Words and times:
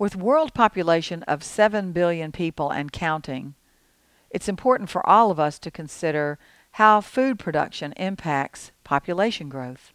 With 0.00 0.14
world 0.14 0.54
population 0.54 1.24
of 1.24 1.42
7 1.42 1.90
billion 1.90 2.30
people 2.30 2.70
and 2.70 2.92
counting, 2.92 3.56
it's 4.30 4.48
important 4.48 4.90
for 4.90 5.04
all 5.04 5.32
of 5.32 5.40
us 5.40 5.58
to 5.58 5.72
consider 5.72 6.38
how 6.74 7.00
food 7.00 7.36
production 7.40 7.92
impacts 7.96 8.70
population 8.84 9.48
growth. 9.48 9.92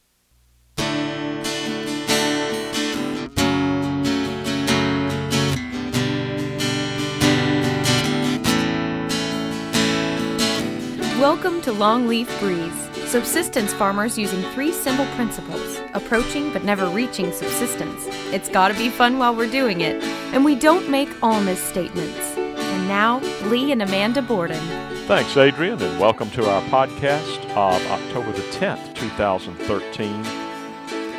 Welcome 11.17 11.61
to 11.61 11.71
Longleaf 11.71 12.27
Breeze, 12.41 12.82
subsistence 13.13 13.71
farmers 13.75 14.17
using 14.17 14.41
three 14.53 14.71
simple 14.71 15.05
principles, 15.13 15.79
approaching 15.93 16.51
but 16.51 16.63
never 16.63 16.87
reaching 16.87 17.31
subsistence. 17.31 18.07
It's 18.33 18.49
gotta 18.49 18.73
be 18.73 18.89
fun 18.89 19.19
while 19.19 19.35
we're 19.35 19.51
doing 19.51 19.81
it, 19.81 20.03
and 20.33 20.43
we 20.43 20.55
don't 20.55 20.89
make 20.89 21.09
all 21.21 21.39
misstatements. 21.41 22.35
And 22.35 22.87
now, 22.87 23.19
Lee 23.51 23.71
and 23.71 23.83
Amanda 23.83 24.23
Borden. 24.23 24.57
Thanks, 25.05 25.37
Adrian, 25.37 25.79
and 25.79 25.99
welcome 25.99 26.31
to 26.31 26.49
our 26.49 26.63
podcast 26.69 27.39
of 27.51 27.85
October 27.91 28.31
the 28.31 28.41
10th, 28.57 28.95
2013. 28.95 30.25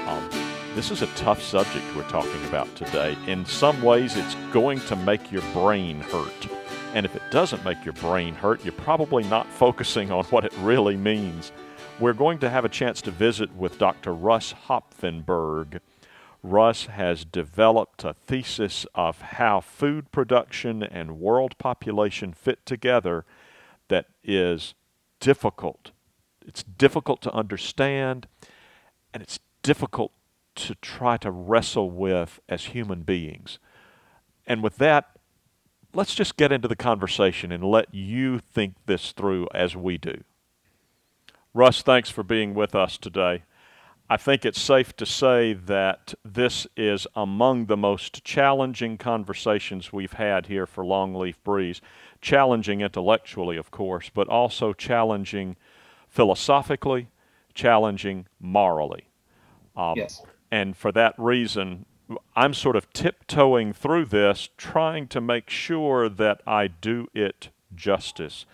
Um, 0.09 0.29
this 0.75 0.91
is 0.91 1.01
a 1.01 1.07
tough 1.15 1.41
subject 1.41 1.87
we're 1.95 2.03
talking 2.09 2.45
about 2.47 2.75
today. 2.75 3.17
In 3.29 3.47
some 3.47 3.81
ways, 3.83 4.17
it's 4.17 4.35
going 4.53 4.81
to 4.81 4.97
make 4.97 5.31
your 5.31 5.43
brain 5.53 6.01
hurt. 6.01 6.49
And 6.93 7.07
if 7.07 7.15
it 7.15 7.23
doesn't 7.31 7.65
make 7.65 7.85
your 7.85 7.95
brain 7.95 8.35
hurt, 8.35 8.65
you're 8.65 8.73
probably 8.73 9.23
not 9.23 9.47
focusing 9.47 10.11
on 10.11 10.25
what 10.25 10.45
it 10.45 10.53
really 10.59 10.97
means. 10.97 11.53
We're 12.01 12.13
going 12.13 12.41
to 12.41 12.51
have 12.51 12.65
a 12.65 12.69
chance 12.69 13.01
to 13.03 13.13
visit 13.13 13.55
with 13.55 13.79
Dr. 13.79 14.13
Russ 14.13 14.53
Hopfenberg. 14.67 15.79
Russ 16.43 16.87
has 16.87 17.25
developed 17.25 18.03
a 18.03 18.15
thesis 18.15 18.85
of 18.97 19.21
how 19.21 19.61
food 19.61 20.11
production 20.11 20.83
and 20.83 21.21
world 21.21 21.57
population 21.57 22.33
fit 22.33 22.67
together 22.67 23.25
that 23.87 24.07
is 24.25 24.75
difficult. 25.21 25.93
It's 26.45 26.65
difficult 26.65 27.23
to 27.23 27.33
understand, 27.33 28.27
and 29.15 29.23
it's 29.23 29.39
difficult 29.63 30.11
to 30.57 30.75
try 30.75 31.17
to 31.19 31.31
wrestle 31.31 31.91
with 31.91 32.41
as 32.49 32.67
human 32.67 33.03
beings. 33.03 33.61
And 34.49 34.65
with 34.65 34.79
that, 34.79 35.11
let's 35.95 36.17
just 36.17 36.37
get 36.37 36.51
into 36.51 36.67
the 36.67 36.75
conversation 36.75 37.53
and 37.53 37.63
let 37.63 37.95
you 37.95 38.41
think 38.41 38.75
this 38.87 39.13
through 39.13 39.47
as 39.55 39.77
we 39.77 39.97
do. 39.97 40.25
Russ, 41.55 41.83
thanks 41.83 42.11
for 42.11 42.25
being 42.25 42.53
with 42.53 42.75
us 42.75 42.99
today. 42.99 43.45
I 44.11 44.17
think 44.17 44.45
it's 44.45 44.61
safe 44.61 44.95
to 44.97 45.07
say 45.07 45.53
that 45.53 46.13
this 46.25 46.67
is 46.77 47.07
among 47.15 47.67
the 47.67 47.77
most 47.77 48.25
challenging 48.25 48.99
conversations 48.99 49.93
we've 49.93 50.15
had 50.15 50.47
here 50.47 50.67
for 50.67 50.85
Longleaf 50.85 51.37
Breeze. 51.45 51.81
Challenging 52.21 52.81
intellectually, 52.81 53.57
of 53.57 53.71
course, 53.71 54.11
but 54.13 54.29
also 54.29 54.73
challenging 54.73 55.57
philosophically, 56.09 57.09
challenging 57.55 58.27
morally. 58.41 59.09
Um, 59.77 59.95
yes. 59.97 60.23
And 60.51 60.77
for 60.77 60.91
that 60.93 61.15
reason, 61.19 61.87
I'm 62.35 62.53
sort 62.53 62.75
of 62.75 62.93
tiptoeing 62.93 63.73
through 63.73 64.07
this, 64.07 64.49
trying 64.59 65.07
to 65.09 65.21
make 65.21 65.49
sure 65.49 66.09
that 66.09 66.43
I 66.47 66.67
do 66.67 67.07
it 67.15 67.51
justice. 67.75 68.45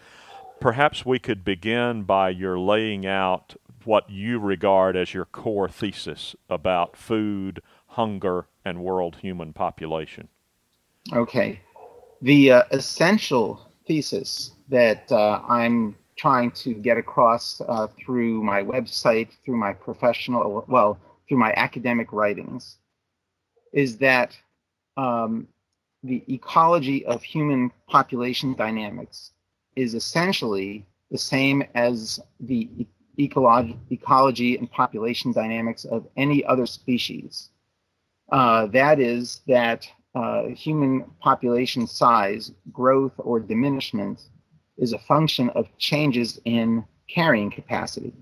Perhaps 0.61 1.07
we 1.07 1.19
could 1.19 1.43
begin 1.43 2.03
by 2.03 2.29
your 2.29 2.59
laying 2.59 3.07
out 3.07 3.57
what 3.85 4.11
you 4.11 4.39
regard 4.39 4.95
as 4.95 5.15
your 5.15 5.25
core 5.25 5.69
thesis 5.69 6.37
about 6.51 6.97
food, 6.97 7.63
hunger, 7.87 8.47
and 8.63 8.85
world 8.85 9.17
human 9.17 9.55
population. 9.55 10.29
Okay. 11.15 11.61
The 12.21 12.53
uh, 12.53 12.63
essential 12.73 13.71
thesis 13.87 14.53
that 14.69 15.11
uh, 15.11 15.41
I'm 15.49 15.97
trying 16.17 16.51
to 16.51 16.75
get 16.75 16.99
across 16.99 17.63
uh, 17.67 17.87
through 17.99 18.43
my 18.43 18.63
website, 18.63 19.29
through 19.43 19.57
my 19.57 19.73
professional, 19.73 20.67
well, 20.69 20.99
through 21.27 21.39
my 21.39 21.55
academic 21.57 22.13
writings, 22.13 22.77
is 23.73 23.97
that 23.97 24.37
um, 24.99 25.49
the 26.05 26.23
ecology 26.29 27.07
of 27.07 27.23
human 27.23 27.73
population 27.89 28.53
dynamics 28.55 29.31
is 29.81 29.95
essentially 29.95 30.85
the 31.11 31.19
same 31.19 31.65
as 31.75 32.21
the 32.41 32.69
ecology, 33.19 33.77
ecology 33.91 34.57
and 34.59 34.71
population 34.71 35.33
dynamics 35.33 35.85
of 35.85 36.07
any 36.17 36.45
other 36.45 36.67
species. 36.67 37.51
Uh, 38.31 38.67
that 38.67 39.01
is, 39.01 39.41
that 39.47 39.89
uh, 40.15 40.45
human 40.49 41.05
population 41.21 41.87
size, 41.87 42.53
growth, 42.73 43.13
or 43.19 43.41
diminishment 43.41 44.21
is 44.79 44.93
a 44.93 44.99
function 44.99 45.51
of 45.51 45.67
changes 45.79 46.41
in 46.45 46.85
carrying 47.09 47.51
capacity. 47.51 48.13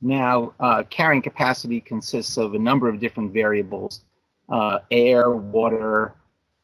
Now, 0.00 0.54
uh, 0.60 0.82
carrying 0.90 1.22
capacity 1.22 1.80
consists 1.80 2.36
of 2.36 2.54
a 2.54 2.58
number 2.58 2.88
of 2.88 3.00
different 3.00 3.32
variables 3.32 4.02
uh, 4.48 4.80
air, 4.90 5.30
water, 5.30 6.14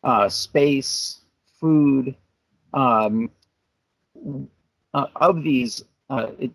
uh, 0.05 0.29
space, 0.29 1.21
food. 1.61 2.15
Um, 2.75 3.31
uh, 4.95 5.07
of 5.17 5.43
these, 5.43 5.85
uh, 6.11 6.29
it, 6.39 6.51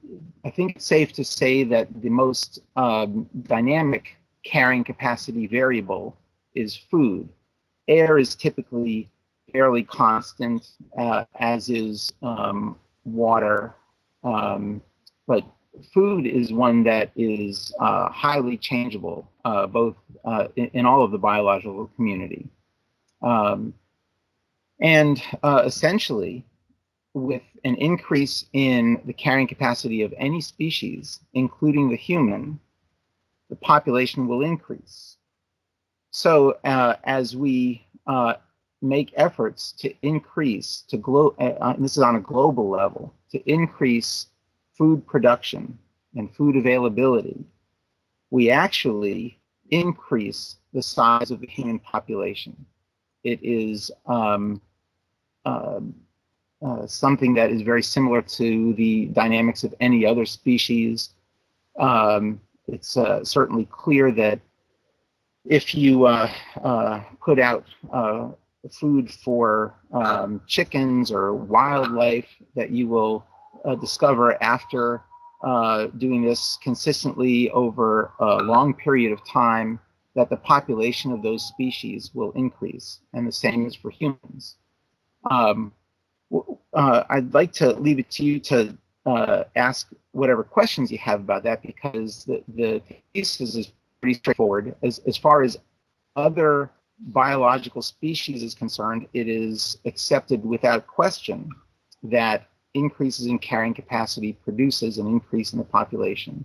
I 0.45 0.49
think 0.49 0.75
it's 0.75 0.85
safe 0.85 1.13
to 1.13 1.23
say 1.23 1.63
that 1.65 1.87
the 2.01 2.09
most 2.09 2.59
um, 2.75 3.29
dynamic 3.43 4.17
carrying 4.43 4.83
capacity 4.83 5.47
variable 5.47 6.17
is 6.55 6.75
food. 6.75 7.29
Air 7.87 8.17
is 8.17 8.35
typically 8.35 9.09
fairly 9.51 9.83
constant, 9.83 10.67
uh, 10.97 11.25
as 11.39 11.69
is 11.69 12.11
um, 12.21 12.77
water. 13.05 13.75
Um, 14.23 14.81
but 15.27 15.43
food 15.93 16.25
is 16.25 16.51
one 16.51 16.83
that 16.83 17.11
is 17.15 17.73
uh, 17.79 18.09
highly 18.09 18.57
changeable, 18.57 19.29
uh, 19.45 19.67
both 19.67 19.95
uh, 20.25 20.47
in, 20.55 20.69
in, 20.73 20.85
all 20.85 21.03
of 21.03 21.11
the 21.11 21.17
biological 21.17 21.87
community. 21.95 22.47
Um, 23.21 23.73
and 24.79 25.21
essentially, 25.43 26.45
with 27.13 27.43
an 27.63 27.75
increase 27.75 28.45
in 28.53 29.01
the 29.05 29.13
carrying 29.13 29.47
capacity 29.47 30.01
of 30.01 30.13
any 30.17 30.41
species, 30.41 31.19
including 31.33 31.89
the 31.89 31.95
human, 31.95 32.59
the 33.49 33.55
population 33.57 34.27
will 34.27 34.41
increase. 34.41 35.17
So, 36.11 36.57
uh, 36.63 36.95
as 37.03 37.35
we 37.35 37.87
uh, 38.07 38.35
make 38.81 39.13
efforts 39.15 39.71
to 39.73 39.93
increase, 40.01 40.83
to 40.89 40.97
glo- 40.97 41.35
this 41.79 41.97
is 41.97 42.03
on 42.03 42.15
a 42.15 42.21
global 42.21 42.69
level, 42.69 43.13
to 43.31 43.39
increase 43.49 44.27
food 44.77 45.05
production 45.05 45.77
and 46.15 46.33
food 46.35 46.55
availability, 46.55 47.45
we 48.31 48.49
actually 48.49 49.39
increase 49.69 50.57
the 50.73 50.81
size 50.81 51.31
of 51.31 51.39
the 51.39 51.47
human 51.47 51.79
population. 51.79 52.65
It 53.23 53.39
is 53.43 53.91
um, 54.05 54.61
uh, 56.65 56.87
something 56.87 57.33
that 57.33 57.51
is 57.51 57.61
very 57.61 57.83
similar 57.83 58.21
to 58.21 58.73
the 58.75 59.07
dynamics 59.07 59.63
of 59.63 59.75
any 59.81 60.05
other 60.05 60.25
species. 60.25 61.09
Um, 61.77 62.39
it's 62.67 62.95
uh, 62.95 63.23
certainly 63.25 63.67
clear 63.69 64.11
that 64.11 64.39
if 65.45 65.75
you 65.75 66.05
uh, 66.05 66.31
uh, 66.63 67.01
put 67.19 67.37
out 67.37 67.65
food 68.71 69.11
for 69.11 69.75
um, 69.91 70.41
chickens 70.47 71.11
or 71.11 71.33
wildlife, 71.33 72.29
that 72.55 72.69
you 72.69 72.87
will 72.87 73.25
discover 73.81 74.41
after 74.41 75.01
doing 75.97 76.23
this 76.23 76.57
consistently 76.63 77.49
over 77.51 78.13
a 78.19 78.37
long 78.37 78.73
period 78.73 79.11
of 79.11 79.19
time 79.27 79.79
that 80.15 80.29
the 80.29 80.37
population 80.37 81.11
of 81.11 81.21
those 81.21 81.43
species 81.45 82.11
will 82.13 82.31
increase, 82.33 82.99
and 83.13 83.27
the 83.27 83.31
same 83.31 83.65
is 83.65 83.75
for 83.75 83.89
humans. 83.89 84.55
Um, 85.29 85.73
uh, 86.73 87.03
I'd 87.09 87.33
like 87.33 87.51
to 87.53 87.73
leave 87.73 87.99
it 87.99 88.09
to 88.11 88.23
you 88.23 88.39
to 88.41 88.77
uh, 89.05 89.43
ask 89.55 89.89
whatever 90.11 90.43
questions 90.43 90.91
you 90.91 90.97
have 90.99 91.19
about 91.19 91.43
that 91.43 91.61
because 91.61 92.25
the, 92.25 92.43
the 92.55 92.81
thesis 93.13 93.55
is 93.55 93.71
pretty 94.01 94.15
straightforward. 94.15 94.75
As, 94.83 94.99
as 94.99 95.17
far 95.17 95.43
as 95.43 95.57
other 96.15 96.69
biological 96.99 97.81
species 97.81 98.43
is 98.43 98.53
concerned, 98.53 99.07
it 99.13 99.27
is 99.27 99.77
accepted 99.85 100.45
without 100.45 100.87
question 100.87 101.49
that 102.03 102.49
increases 102.73 103.27
in 103.27 103.39
carrying 103.39 103.73
capacity 103.73 104.33
produces 104.33 104.97
an 104.97 105.07
increase 105.07 105.53
in 105.53 105.59
the 105.59 105.65
population. 105.65 106.43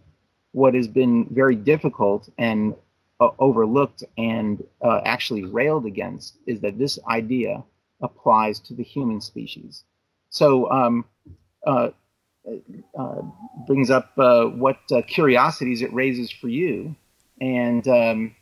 What 0.53 0.75
has 0.75 0.89
been 0.89 1.27
very 1.31 1.55
difficult 1.55 2.29
and 2.39 2.75
uh, 3.21 3.31
overlooked 3.39 4.05
and 4.17 4.63
uh, 4.83 5.01
actually 5.05 5.45
railed 5.45 5.87
against 5.87 6.39
is 6.47 6.61
that 6.61 6.79
this 6.79 6.99
idea 7.09 7.63
applies 8.01 8.61
to 8.61 8.75
the 8.75 8.83
human 8.83 9.21
species. 9.21 9.85
So, 10.31 10.71
um, 10.71 11.05
uh, 11.67 11.91
uh 12.99 13.23
brings 13.67 13.91
up 13.91 14.13
uh, 14.17 14.45
what 14.45 14.79
uh, 14.91 15.03
curiosities 15.03 15.83
it 15.83 15.93
raises 15.93 16.31
for 16.31 16.49
you. 16.49 16.97
And 17.41 17.87
um, 17.87 18.35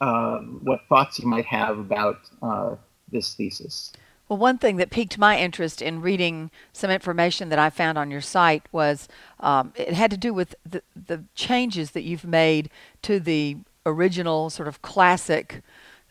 uh, 0.00 0.38
what 0.38 0.80
thoughts 0.88 1.18
you 1.18 1.28
might 1.28 1.44
have 1.44 1.78
about 1.78 2.18
uh, 2.42 2.74
this 3.12 3.34
thesis. 3.34 3.92
Well, 4.28 4.38
one 4.38 4.58
thing 4.58 4.76
that 4.76 4.90
piqued 4.90 5.18
my 5.18 5.38
interest 5.38 5.82
in 5.82 6.00
reading 6.00 6.50
some 6.72 6.90
information 6.90 7.48
that 7.48 7.58
I 7.58 7.68
found 7.68 7.98
on 7.98 8.10
your 8.10 8.20
site 8.20 8.62
was 8.72 9.08
um, 9.40 9.72
it 9.76 9.92
had 9.92 10.10
to 10.12 10.16
do 10.16 10.32
with 10.32 10.54
the, 10.64 10.82
the 10.94 11.24
changes 11.34 11.90
that 11.90 12.02
you've 12.02 12.24
made 12.24 12.70
to 13.02 13.18
the 13.18 13.58
original 13.84 14.48
sort 14.48 14.68
of 14.68 14.82
classic 14.82 15.62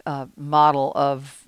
uh, 0.05 0.27
model 0.35 0.91
of 0.95 1.47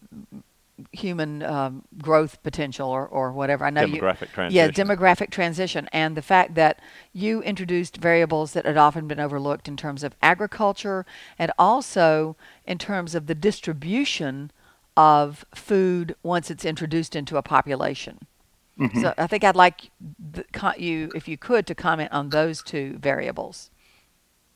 human 0.92 1.42
um, 1.44 1.84
growth 1.98 2.42
potential 2.44 2.90
or, 2.90 3.08
or 3.08 3.32
whatever. 3.32 3.66
I 3.66 3.70
know 3.70 3.86
demographic 3.86 4.22
you, 4.22 4.28
transition. 4.28 4.52
Yeah, 4.52 4.68
demographic 4.70 5.30
transition, 5.30 5.90
and 5.94 6.18
the 6.18 6.22
fact 6.22 6.56
that 6.56 6.80
you 7.14 7.42
introduced 7.44 7.98
variables 7.98 8.54
that 8.54 8.66
had 8.66 8.78
often 8.78 9.08
been 9.08 9.20
overlooked 9.20 9.68
in 9.68 9.78
terms 9.78 10.04
of 10.04 10.16
agriculture 10.22 11.06
and 11.40 11.52
also 11.58 12.36
in 12.66 12.78
terms 12.78 13.16
of 13.16 13.28
the 13.28 13.36
distribution 13.36 14.52
of 14.98 15.46
food 15.56 16.16
once 16.24 16.52
it's 16.52 16.66
introduced 16.66 17.16
into 17.16 17.38
a 17.38 17.42
population. 17.42 18.28
Mm-hmm. 18.78 19.02
So 19.02 19.14
I 19.18 19.28
think 19.28 19.44
I'd 19.44 19.56
like 19.56 19.92
the, 20.20 20.44
you, 20.78 21.12
if 21.16 21.28
you 21.28 21.38
could, 21.38 21.66
to 21.68 21.76
comment 21.76 22.12
on 22.12 22.30
those 22.30 22.62
two 22.62 22.98
variables. 22.98 23.70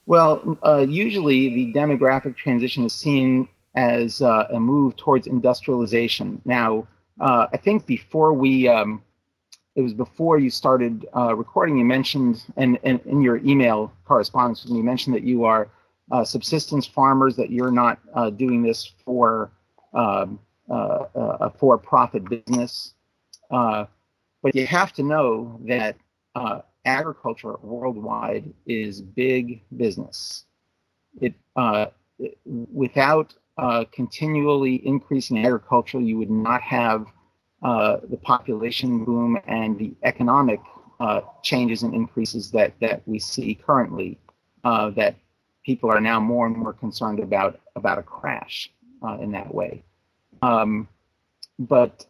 Well, 0.05 0.57
uh, 0.63 0.85
usually 0.87 1.53
the 1.53 1.73
demographic 1.73 2.35
transition 2.35 2.85
is 2.85 2.93
seen 2.93 3.47
as 3.75 4.21
uh, 4.21 4.47
a 4.51 4.59
move 4.59 4.95
towards 4.95 5.27
industrialization. 5.27 6.41
Now, 6.45 6.87
uh, 7.19 7.47
I 7.51 7.57
think 7.57 7.85
before 7.85 8.33
we, 8.33 8.67
um, 8.67 9.03
it 9.75 9.81
was 9.81 9.93
before 9.93 10.39
you 10.39 10.49
started 10.49 11.05
uh, 11.15 11.35
recording, 11.35 11.77
you 11.77 11.85
mentioned, 11.85 12.43
and, 12.55 12.77
in 12.83 13.21
your 13.21 13.37
email 13.37 13.91
correspondence 14.05 14.65
you 14.65 14.83
mentioned 14.83 15.15
that 15.15 15.23
you 15.23 15.43
are 15.43 15.69
uh, 16.11 16.23
subsistence 16.23 16.85
farmers, 16.85 17.35
that 17.35 17.51
you're 17.51 17.71
not 17.71 17.99
uh, 18.13 18.29
doing 18.29 18.61
this 18.61 18.93
for 19.03 19.51
um, 19.93 20.39
uh, 20.69 21.05
a 21.15 21.49
for-profit 21.49 22.23
business. 22.29 22.93
but 23.49 24.53
you 24.53 24.65
have 24.65 24.93
to 24.93 25.03
know 25.03 25.59
that 25.65 25.95
agriculture 26.85 27.55
worldwide 27.61 28.53
is 28.67 29.01
big 29.01 29.61
business. 29.75 30.45
It 31.19 31.33
without 32.45 33.33
uh, 33.57 33.85
continually 33.91 34.85
increasing 34.85 35.45
agriculture, 35.45 35.99
you 35.99 36.17
would 36.17 36.29
not 36.29 36.61
have 36.61 37.05
uh, 37.63 37.97
the 38.09 38.17
population 38.17 39.05
boom 39.05 39.39
and 39.47 39.77
the 39.79 39.93
economic 40.03 40.59
uh, 40.99 41.21
changes 41.41 41.83
and 41.83 41.93
increases 41.93 42.51
that, 42.51 42.73
that 42.79 43.01
we 43.07 43.17
see 43.19 43.55
currently. 43.55 44.17
Uh, 44.63 44.89
that 44.89 45.15
people 45.63 45.91
are 45.91 46.01
now 46.01 46.19
more 46.19 46.47
and 46.47 46.57
more 46.57 46.73
concerned 46.73 47.19
about 47.19 47.59
about 47.75 47.99
a 47.99 48.03
crash 48.03 48.71
uh, 49.03 49.17
in 49.21 49.31
that 49.31 49.53
way. 49.53 49.83
Um, 50.41 50.87
but 51.59 52.05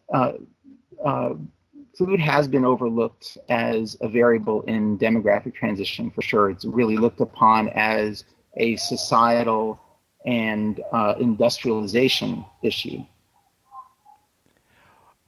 food 1.96 2.20
has 2.20 2.48
been 2.48 2.64
overlooked 2.64 3.38
as 3.48 3.96
a 4.00 4.08
variable 4.08 4.62
in 4.62 4.98
demographic 4.98 5.54
transition 5.54 6.10
for 6.10 6.22
sure. 6.22 6.50
It's 6.50 6.64
really 6.64 6.96
looked 6.96 7.20
upon 7.20 7.68
as 7.70 8.24
a 8.56 8.76
societal 8.76 9.80
and 10.26 10.80
uh, 10.92 11.14
industrialization 11.18 12.44
issue? 12.62 13.04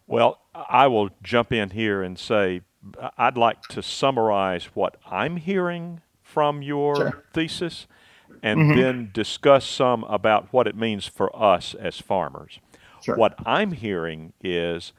Well, 0.06 0.40
I 0.54 0.88
will 0.88 1.10
jump 1.22 1.52
in 1.52 1.70
here 1.70 2.02
and 2.02 2.18
say 2.18 2.62
I'd 3.16 3.36
like 3.36 3.62
to 3.68 3.82
summarize 3.82 4.64
what 4.74 4.96
I'm 5.06 5.36
hearing 5.36 6.00
from 6.22 6.62
your 6.62 6.96
sure. 6.96 7.24
thesis 7.32 7.86
and 8.42 8.60
mm-hmm. 8.60 8.78
then 8.78 9.10
discuss 9.12 9.66
some 9.66 10.04
about 10.04 10.52
what 10.52 10.66
it 10.66 10.76
means 10.76 11.06
for 11.06 11.34
us 11.36 11.74
as 11.74 12.00
farmers. 12.00 12.58
Sure. 13.02 13.16
What 13.16 13.34
I'm 13.46 13.72
hearing 13.72 14.32
is 14.42 14.92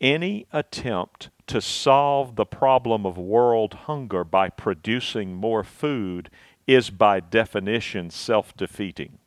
any 0.00 0.46
attempt 0.52 1.30
to 1.46 1.60
solve 1.60 2.36
the 2.36 2.44
problem 2.44 3.06
of 3.06 3.16
world 3.16 3.74
hunger 3.74 4.24
by 4.24 4.48
producing 4.48 5.34
more 5.34 5.64
food 5.64 6.30
is 6.66 6.90
by 6.90 7.20
definition 7.20 8.10
self 8.10 8.56
defeating 8.56 9.18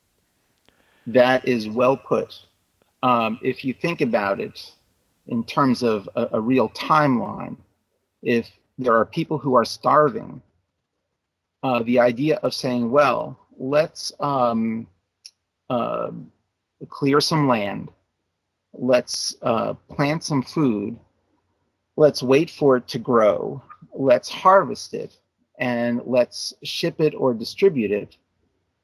that 1.13 1.47
is 1.47 1.67
well 1.67 1.97
put. 1.97 2.39
Um, 3.01 3.39
if 3.41 3.63
you 3.63 3.73
think 3.73 4.01
about 4.01 4.39
it 4.39 4.71
in 5.27 5.43
terms 5.43 5.83
of 5.83 6.09
a, 6.15 6.27
a, 6.33 6.41
real 6.41 6.69
timeline, 6.69 7.57
if 8.21 8.49
there 8.77 8.95
are 8.95 9.05
people 9.05 9.37
who 9.37 9.55
are 9.55 9.65
starving, 9.65 10.41
uh, 11.63 11.83
the 11.83 11.99
idea 11.99 12.37
of 12.43 12.53
saying, 12.53 12.91
well, 12.91 13.39
let's 13.57 14.11
um, 14.19 14.87
uh, 15.69 16.11
clear 16.89 17.21
some 17.21 17.47
land, 17.47 17.89
let's 18.73 19.35
uh, 19.41 19.73
plant 19.89 20.23
some 20.23 20.41
food, 20.41 20.99
let's 21.95 22.21
wait 22.21 22.49
for 22.49 22.77
it 22.77 22.87
to 22.89 22.99
grow, 22.99 23.61
let's 23.93 24.29
harvest 24.29 24.93
it, 24.93 25.17
and 25.59 26.01
let's 26.05 26.53
ship 26.63 26.99
it 26.99 27.13
or 27.15 27.33
distribute 27.33 27.91
it 27.91 28.17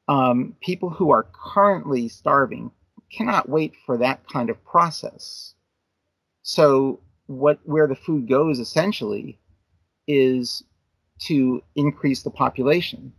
um, 0.08 0.56
people 0.62 0.90
who 0.90 1.12
are 1.12 1.28
currently 1.34 2.08
starving 2.08 2.72
cannot 3.12 3.50
wait 3.50 3.74
for 3.86 3.98
that 3.98 4.28
kind 4.28 4.50
of 4.50 4.64
process. 4.66 5.54
So 6.44 7.00
what 7.28 7.60
where 7.64 7.88
the 7.88 7.96
food 7.96 8.30
goes 8.30 8.60
essentially 8.60 9.40
is 10.08 10.64
to 11.22 11.62
increase 11.76 12.24
the 12.24 12.30
population. 12.30 13.12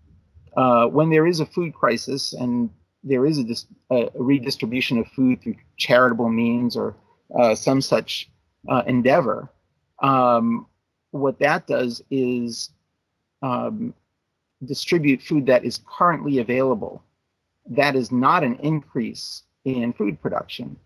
Uh, 0.56 0.86
when 0.86 1.10
there 1.10 1.26
is 1.26 1.40
a 1.40 1.46
food 1.46 1.74
crisis 1.74 2.32
and 2.32 2.70
there 3.02 3.26
is 3.26 3.38
a, 3.38 3.94
a, 3.94 4.10
redistribution 4.14 4.98
of 4.98 5.06
food 5.08 5.42
through 5.42 5.56
charitable 5.76 6.30
means 6.30 6.76
or 6.76 6.96
uh, 7.38 7.54
some 7.54 7.80
such 7.80 8.30
uh, 8.68 8.82
endeavor, 8.86 9.50
um, 10.02 10.66
what 11.10 11.38
that 11.40 11.66
does 11.66 12.02
is 12.10 12.70
um, 13.42 13.94
distribute 14.64 15.22
food 15.22 15.46
that 15.46 15.64
is 15.64 15.80
currently 15.86 16.38
available, 16.38 17.02
that 17.68 17.94
is 17.96 18.10
not 18.10 18.42
an 18.42 18.56
increase 18.56 19.42
in 19.64 19.92
food 19.92 20.20
production, 20.20 20.76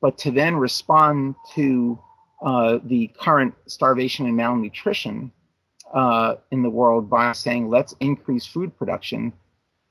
but 0.00 0.16
to 0.18 0.30
then 0.30 0.56
respond 0.56 1.34
to 1.54 1.98
uh, 2.42 2.78
the 2.84 3.08
current 3.18 3.54
starvation 3.66 4.26
and 4.26 4.36
malnutrition 4.36 5.30
uh, 5.94 6.36
in 6.50 6.62
the 6.62 6.70
world 6.70 7.10
by 7.10 7.32
saying, 7.32 7.68
let's 7.68 7.94
increase 8.00 8.46
food 8.46 8.76
production, 8.78 9.32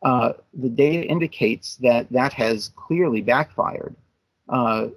uh, 0.03 0.33
the 0.53 0.69
data 0.69 1.05
indicates 1.07 1.75
that 1.77 2.11
that 2.11 2.33
has 2.33 2.71
clearly 2.75 3.21
backfired. 3.21 3.95
Uh, 4.49 4.87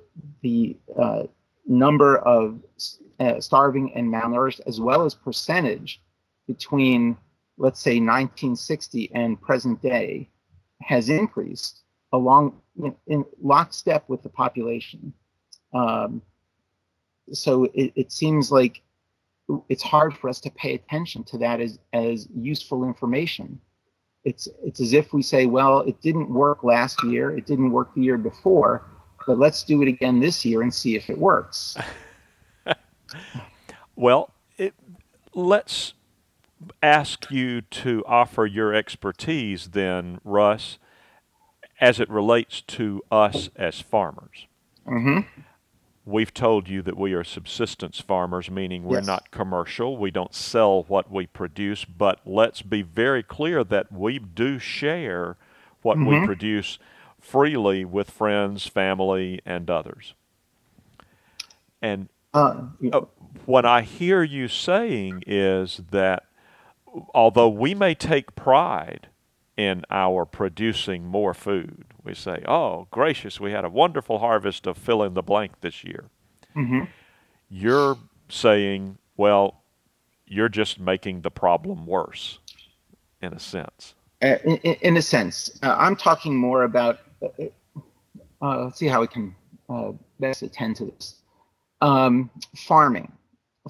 the 0.42 0.76
uh, 0.98 1.24
number 1.66 2.18
of 2.18 2.58
uh, 3.20 3.38
starving 3.38 3.92
and 3.94 4.12
malnourished, 4.12 4.60
as 4.66 4.80
well 4.80 5.04
as 5.04 5.14
percentage 5.14 6.00
between 6.46 7.16
let's 7.56 7.80
say 7.80 7.92
1960 7.92 9.10
and 9.14 9.40
present 9.40 9.80
day 9.80 10.28
has 10.82 11.08
increased 11.08 11.82
along 12.12 12.60
in, 12.82 12.94
in 13.06 13.24
lockstep 13.42 14.08
with 14.08 14.22
the 14.22 14.28
population. 14.28 15.12
Um, 15.72 16.22
so 17.32 17.64
it, 17.74 17.92
it, 17.96 18.12
seems 18.12 18.52
like 18.52 18.82
it's 19.68 19.82
hard 19.82 20.16
for 20.16 20.28
us 20.28 20.40
to 20.40 20.50
pay 20.50 20.74
attention 20.74 21.24
to 21.24 21.38
that 21.38 21.60
as, 21.60 21.78
as 21.92 22.28
useful 22.34 22.84
information. 22.84 23.60
It's 24.24 24.48
it's 24.62 24.80
as 24.80 24.92
if 24.94 25.12
we 25.12 25.22
say, 25.22 25.46
well, 25.46 25.80
it 25.80 26.00
didn't 26.00 26.30
work 26.30 26.64
last 26.64 27.02
year, 27.04 27.36
it 27.36 27.46
didn't 27.46 27.72
work 27.72 27.94
the 27.94 28.02
year 28.02 28.16
before, 28.16 28.86
but 29.26 29.38
let's 29.38 29.62
do 29.64 29.82
it 29.82 29.88
again 29.88 30.20
this 30.20 30.44
year 30.44 30.62
and 30.62 30.72
see 30.72 30.96
if 30.96 31.10
it 31.10 31.18
works. 31.18 31.76
well, 33.96 34.32
it, 34.56 34.74
let's 35.34 35.92
ask 36.82 37.30
you 37.30 37.60
to 37.60 38.04
offer 38.06 38.46
your 38.46 38.74
expertise 38.74 39.68
then, 39.68 40.20
Russ, 40.24 40.78
as 41.80 42.00
it 42.00 42.08
relates 42.08 42.60
to 42.62 43.02
us 43.10 43.50
as 43.56 43.80
farmers. 43.80 44.46
Mm-hmm. 44.86 45.20
We've 46.06 46.34
told 46.34 46.68
you 46.68 46.82
that 46.82 46.98
we 46.98 47.14
are 47.14 47.24
subsistence 47.24 47.98
farmers, 47.98 48.50
meaning 48.50 48.84
we're 48.84 48.98
yes. 48.98 49.06
not 49.06 49.30
commercial. 49.30 49.96
We 49.96 50.10
don't 50.10 50.34
sell 50.34 50.82
what 50.82 51.10
we 51.10 51.26
produce, 51.26 51.86
but 51.86 52.20
let's 52.26 52.60
be 52.60 52.82
very 52.82 53.22
clear 53.22 53.64
that 53.64 53.90
we 53.90 54.18
do 54.18 54.58
share 54.58 55.36
what 55.80 55.96
mm-hmm. 55.96 56.20
we 56.20 56.26
produce 56.26 56.78
freely 57.18 57.86
with 57.86 58.10
friends, 58.10 58.66
family, 58.66 59.40
and 59.46 59.70
others. 59.70 60.12
And 61.80 62.08
uh, 62.34 62.62
yeah. 62.80 62.90
uh, 62.90 63.04
what 63.46 63.64
I 63.64 63.80
hear 63.80 64.22
you 64.22 64.48
saying 64.48 65.22
is 65.26 65.80
that 65.90 66.24
although 67.14 67.48
we 67.48 67.74
may 67.74 67.94
take 67.94 68.34
pride 68.34 69.08
in 69.56 69.84
our 69.90 70.24
producing 70.24 71.06
more 71.06 71.34
food, 71.34 71.84
we 72.02 72.14
say, 72.14 72.42
"Oh, 72.46 72.86
gracious, 72.90 73.40
we 73.40 73.52
had 73.52 73.64
a 73.64 73.70
wonderful 73.70 74.18
harvest 74.18 74.66
of 74.66 74.76
fill 74.76 75.02
in 75.02 75.14
the 75.14 75.22
blank 75.22 75.60
this 75.60 75.84
year." 75.84 76.10
Mm-hmm. 76.56 76.84
You're 77.48 77.96
saying, 78.28 78.98
"Well, 79.16 79.62
you're 80.26 80.48
just 80.48 80.80
making 80.80 81.22
the 81.22 81.30
problem 81.30 81.86
worse," 81.86 82.38
in 83.20 83.32
a 83.32 83.38
sense. 83.38 83.94
Uh, 84.22 84.36
in, 84.44 84.56
in, 84.56 84.96
a 84.96 85.02
sense, 85.02 85.58
uh, 85.62 85.76
I'm 85.78 85.96
talking 85.96 86.36
more 86.36 86.62
about 86.62 87.00
uh, 88.44 88.64
let's 88.64 88.78
see 88.78 88.86
how 88.86 89.00
we 89.00 89.06
can 89.06 89.34
uh, 89.68 89.92
best 90.20 90.42
attend 90.42 90.76
to 90.76 90.86
this. 90.86 91.16
Um, 91.80 92.30
farming. 92.56 93.12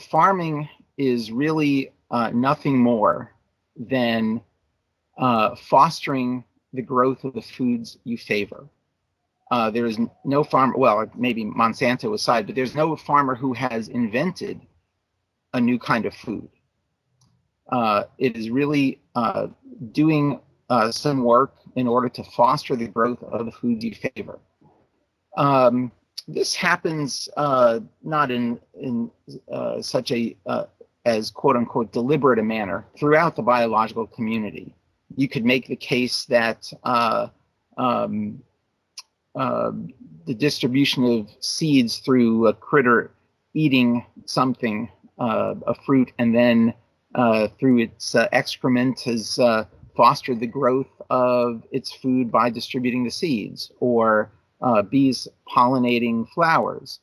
Farming 0.01 0.69
is 0.97 1.31
really 1.31 1.93
uh, 2.11 2.31
nothing 2.31 2.79
more 2.79 3.33
than 3.77 4.41
uh, 5.19 5.55
fostering 5.57 6.45
the 6.73 6.83
growth 6.83 7.25
of 7.25 7.35
the 7.35 7.43
foods 7.43 7.99
you 8.05 8.19
favor. 8.19 8.69
Uh, 9.51 9.71
there 9.71 9.87
is 9.87 9.99
no 10.25 10.43
farmer, 10.43 10.77
well, 10.77 11.07
maybe 11.17 11.45
Monsanto 11.45 12.13
aside, 12.15 12.47
but 12.47 12.55
there's 12.55 12.75
no 12.75 12.97
farmer 12.97 13.35
who 13.35 13.53
has 13.53 13.89
invented 13.89 14.61
a 15.53 15.61
new 15.61 15.79
kind 15.79 16.07
of 16.07 16.15
food. 16.15 16.49
Uh, 17.71 18.05
it 18.19 18.37
is 18.37 18.51
really 18.51 19.01
uh, 19.15 19.47
doing 19.93 20.41
uh, 20.71 20.91
some 20.91 21.23
work 21.23 21.55
in 21.77 21.87
order 21.87 22.09
to 22.09 22.25
foster 22.25 22.75
the 22.77 22.87
growth 22.87 23.23
of 23.23 23.47
the 23.47 23.53
foods 23.53 23.85
you 23.85 23.95
favor. 23.95 24.39
Um, 25.37 25.93
this 26.27 26.55
happens 26.55 27.29
uh, 27.37 27.81
not 28.03 28.31
in 28.31 28.59
in 28.81 29.11
uh, 29.53 29.83
such 29.83 30.11
a 30.13 30.37
uh, 30.47 30.65
as 31.05 31.31
quote 31.31 31.57
unquote 31.57 31.93
deliberate 31.93 32.39
a 32.39 32.43
manner 32.43 32.87
throughout 32.99 33.37
the 33.37 33.43
biological 33.43 34.07
community. 34.07 34.75
You 35.17 35.29
could 35.29 35.45
make 35.45 35.67
the 35.67 35.77
case 35.77 36.25
that 36.27 36.73
uh, 36.83 37.29
um, 37.77 38.43
uh, 39.35 39.73
the 40.27 40.35
distribution 40.35 41.05
of 41.05 41.29
seeds 41.41 41.99
through 41.99 42.47
a 42.47 42.55
critter 42.55 43.13
eating 43.53 44.05
something, 44.25 44.91
uh, 45.19 45.55
a 45.67 45.75
fruit, 45.75 46.13
and 46.19 46.35
then 46.35 46.75
through 47.59 47.79
its 47.79 48.15
excrement 48.33 49.01
has 49.03 49.39
fostered 49.97 50.41
the 50.41 50.47
growth 50.47 50.91
of 51.11 51.63
its 51.71 51.93
food 51.93 52.33
by 52.33 52.51
distributing 52.51 53.05
the 53.05 53.11
seeds, 53.11 53.71
or 53.79 54.33
uh, 54.61 54.83
bees 54.83 55.29
pollinating 55.49 56.29
flowers. 56.31 57.01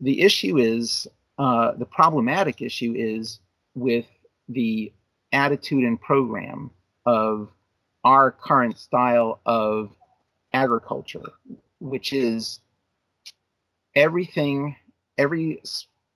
The 0.00 0.20
issue 0.20 0.58
is, 0.58 1.06
uh, 1.38 1.72
the 1.72 1.86
problematic 1.86 2.62
issue 2.62 2.94
is 2.96 3.40
with 3.74 4.06
the 4.48 4.92
attitude 5.32 5.84
and 5.84 6.00
program 6.00 6.70
of 7.06 7.48
our 8.04 8.30
current 8.30 8.78
style 8.78 9.40
of 9.46 9.90
agriculture, 10.52 11.32
which 11.80 12.12
is 12.12 12.60
everything, 13.94 14.76
every 15.18 15.62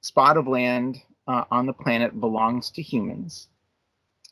spot 0.01 0.37
of 0.37 0.47
land 0.47 0.99
uh, 1.27 1.45
on 1.51 1.67
the 1.67 1.73
planet 1.73 2.19
belongs 2.21 2.71
to 2.71 2.83
humans, 2.83 3.49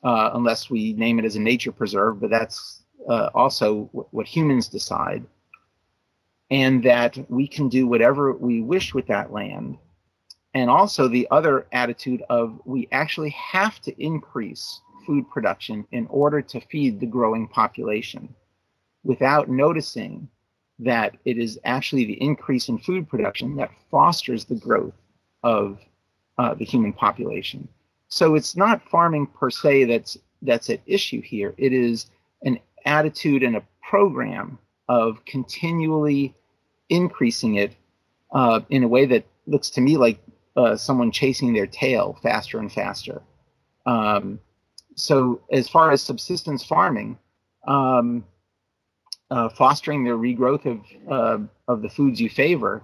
uh, 0.03 0.31
unless 0.35 0.71
we 0.71 0.93
name 0.93 1.19
it 1.19 1.25
as 1.25 1.37
a 1.37 1.41
nature 1.41 1.73
preserve, 1.73 2.21
but 2.21 2.31
that's 2.31 2.83
uh, 3.09 3.31
also 3.35 3.85
w- 3.93 4.07
what 4.11 4.27
humans 4.27 4.69
decide 4.69 5.25
and 6.51 6.83
that 6.85 7.19
we 7.31 7.49
can 7.49 7.69
do 7.69 7.87
whatever 7.87 8.33
we 8.33 8.61
wish 8.61 8.95
with 8.95 9.07
that 9.07 9.33
land. 9.33 9.79
And 10.55 10.71
also 10.71 11.09
the 11.09 11.27
other 11.31 11.67
attitude 11.73 12.23
of 12.31 12.61
we 12.65 12.89
actually 12.93 13.31
have 13.31 13.81
to 13.83 14.03
increase 14.03 14.81
food 15.05 15.29
production 15.31 15.87
in 15.91 16.07
order 16.09 16.41
to 16.41 16.61
feed 16.61 17.01
the 17.01 17.07
growing 17.07 17.49
population 17.49 18.35
without 19.03 19.49
noticing 19.49 20.29
that 20.79 21.17
it 21.25 21.39
is 21.39 21.59
actually 21.65 22.05
the 22.05 22.21
increase 22.23 22.69
in 22.69 22.79
food 22.79 23.09
production 23.09 23.57
that 23.57 23.71
fosters 23.91 24.45
the 24.45 24.55
growth 24.55 24.95
of 25.43 25.79
uh, 26.39 26.55
the 26.55 26.65
human 26.65 26.93
population. 26.93 27.69
So 28.09 28.35
it's 28.35 28.57
not 28.57 28.89
farming 28.89 29.27
per 29.27 29.51
se 29.51 29.85
that's 29.85 30.17
that's 30.43 30.69
at 30.71 30.81
issue 30.87 31.23
here. 31.23 31.55
It 31.57 31.73
is 31.73 32.11
an 32.43 32.59
attitude 32.85 33.43
and 33.43 33.57
a 33.57 33.63
program 33.83 34.59
of 34.89 35.25
continually 35.25 36.35
increasing 36.91 37.55
it 37.57 37.75
uh, 38.33 38.61
in 38.69 38.83
a 38.83 38.89
way 38.89 39.07
that 39.07 39.25
looks 39.47 39.71
to 39.71 39.81
me 39.81 39.97
like 39.97 40.19
uh, 40.57 40.77
someone 40.77 41.11
chasing 41.11 41.53
their 41.53 41.67
tail 41.67 42.19
faster 42.23 42.59
and 42.59 42.73
faster. 42.73 43.23
Um, 43.87 44.39
so, 44.97 45.41
as 45.51 45.69
far 45.69 45.91
as 45.91 46.03
subsistence 46.03 46.65
farming, 46.65 47.19
um, 47.67 48.25
uh, 49.31 49.49
fostering 49.49 50.05
the 50.05 50.11
regrowth 50.11 50.67
of 50.67 50.81
uh, 51.11 51.39
of 51.67 51.83
the 51.83 51.89
foods 51.89 52.21
you 52.21 52.29
favor 52.29 52.83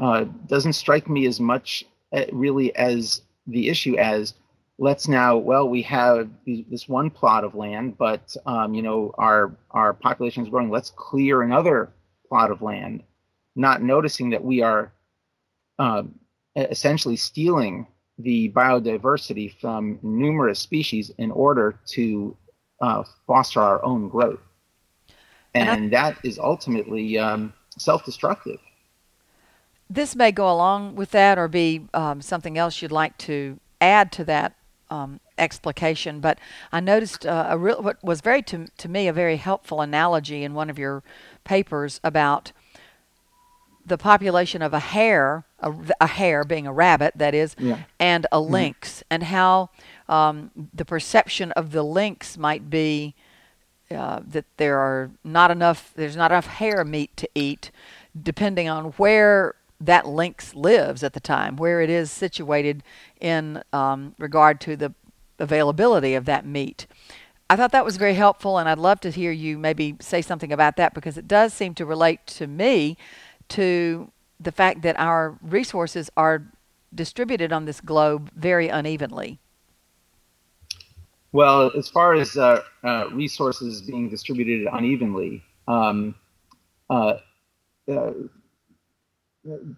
uh, 0.00 0.24
doesn't 0.46 0.72
strike 0.72 1.08
me 1.08 1.26
as 1.26 1.40
much 1.40 1.84
uh, 2.12 2.24
really 2.32 2.74
as 2.76 3.22
the 3.46 3.68
issue 3.68 3.96
as 3.96 4.34
let's 4.78 5.08
now 5.08 5.36
well 5.36 5.68
we 5.68 5.82
have 5.82 6.30
this 6.46 6.88
one 6.88 7.10
plot 7.10 7.44
of 7.44 7.54
land 7.54 7.98
but 7.98 8.34
um, 8.46 8.72
you 8.72 8.82
know 8.82 9.12
our 9.18 9.54
our 9.72 9.92
population 9.92 10.42
is 10.42 10.48
growing 10.48 10.70
let's 10.70 10.90
clear 10.90 11.42
another 11.42 11.92
plot 12.28 12.50
of 12.50 12.62
land 12.62 13.02
not 13.56 13.82
noticing 13.82 14.30
that 14.30 14.42
we 14.42 14.62
are 14.62 14.92
um, 15.78 16.14
essentially 16.56 17.16
stealing 17.16 17.86
the 18.18 18.50
biodiversity 18.50 19.58
from 19.60 19.98
numerous 20.02 20.58
species 20.58 21.10
in 21.18 21.30
order 21.30 21.78
to 21.86 22.36
uh, 22.80 23.04
foster 23.26 23.60
our 23.60 23.84
own 23.84 24.08
growth. 24.08 24.40
And, 25.54 25.68
and 25.68 25.84
I, 25.96 26.12
that 26.12 26.18
is 26.24 26.38
ultimately 26.38 27.18
um, 27.18 27.52
self 27.78 28.04
destructive. 28.04 28.58
This 29.88 30.14
may 30.14 30.30
go 30.30 30.50
along 30.50 30.94
with 30.94 31.10
that 31.10 31.38
or 31.38 31.48
be 31.48 31.88
um, 31.94 32.22
something 32.22 32.56
else 32.56 32.80
you'd 32.80 32.92
like 32.92 33.18
to 33.18 33.58
add 33.80 34.12
to 34.12 34.24
that 34.24 34.54
um, 34.90 35.20
explication, 35.38 36.20
but 36.20 36.38
I 36.72 36.80
noticed 36.80 37.24
uh, 37.24 37.46
a 37.48 37.58
real, 37.58 37.82
what 37.82 38.02
was 38.02 38.20
very 38.20 38.42
to, 38.42 38.66
to 38.76 38.88
me 38.88 39.08
a 39.08 39.12
very 39.12 39.36
helpful 39.36 39.80
analogy 39.80 40.44
in 40.44 40.54
one 40.54 40.68
of 40.68 40.78
your 40.78 41.02
papers 41.44 42.00
about 42.04 42.52
the 43.90 43.98
population 43.98 44.62
of 44.62 44.72
a 44.72 44.78
hare, 44.78 45.44
a, 45.58 45.74
a 46.00 46.06
hare 46.06 46.44
being 46.44 46.66
a 46.66 46.72
rabbit, 46.72 47.12
that 47.16 47.34
is, 47.34 47.54
yeah. 47.58 47.80
and 47.98 48.26
a 48.32 48.40
lynx, 48.40 48.98
mm-hmm. 48.98 49.06
and 49.10 49.22
how 49.24 49.68
um, 50.08 50.50
the 50.72 50.84
perception 50.86 51.52
of 51.52 51.72
the 51.72 51.82
lynx 51.82 52.38
might 52.38 52.70
be 52.70 53.14
uh, 53.90 54.20
that 54.26 54.46
there 54.56 54.78
are 54.78 55.10
not 55.24 55.50
enough, 55.50 55.92
there's 55.96 56.16
not 56.16 56.30
enough 56.30 56.46
hare 56.46 56.84
meat 56.84 57.14
to 57.16 57.28
eat, 57.34 57.70
depending 58.20 58.68
on 58.68 58.86
where 58.92 59.56
that 59.80 60.06
lynx 60.06 60.54
lives 60.54 61.02
at 61.02 61.12
the 61.12 61.20
time, 61.20 61.56
where 61.56 61.82
it 61.82 61.90
is 61.90 62.10
situated 62.10 62.82
in 63.20 63.62
um, 63.72 64.14
regard 64.18 64.60
to 64.60 64.76
the 64.76 64.94
availability 65.38 66.14
of 66.14 66.26
that 66.26 66.46
meat. 66.46 66.86
I 67.48 67.56
thought 67.56 67.72
that 67.72 67.84
was 67.84 67.96
very 67.96 68.14
helpful, 68.14 68.58
and 68.58 68.68
I'd 68.68 68.78
love 68.78 69.00
to 69.00 69.10
hear 69.10 69.32
you 69.32 69.58
maybe 69.58 69.96
say 69.98 70.22
something 70.22 70.52
about 70.52 70.76
that 70.76 70.94
because 70.94 71.18
it 71.18 71.26
does 71.26 71.52
seem 71.52 71.74
to 71.74 71.84
relate 71.84 72.24
to 72.28 72.46
me 72.46 72.96
to 73.50 74.10
the 74.38 74.52
fact 74.52 74.82
that 74.82 74.98
our 74.98 75.38
resources 75.42 76.10
are 76.16 76.42
distributed 76.94 77.52
on 77.52 77.66
this 77.66 77.80
globe 77.80 78.30
very 78.34 78.68
unevenly? 78.68 79.38
Well, 81.32 81.70
as 81.76 81.88
far 81.88 82.14
as 82.14 82.36
uh, 82.36 82.62
uh, 82.82 83.08
resources 83.12 83.82
being 83.82 84.08
distributed 84.08 84.66
unevenly, 84.72 85.44
um, 85.68 86.14
uh, 86.88 87.18
uh 87.88 88.12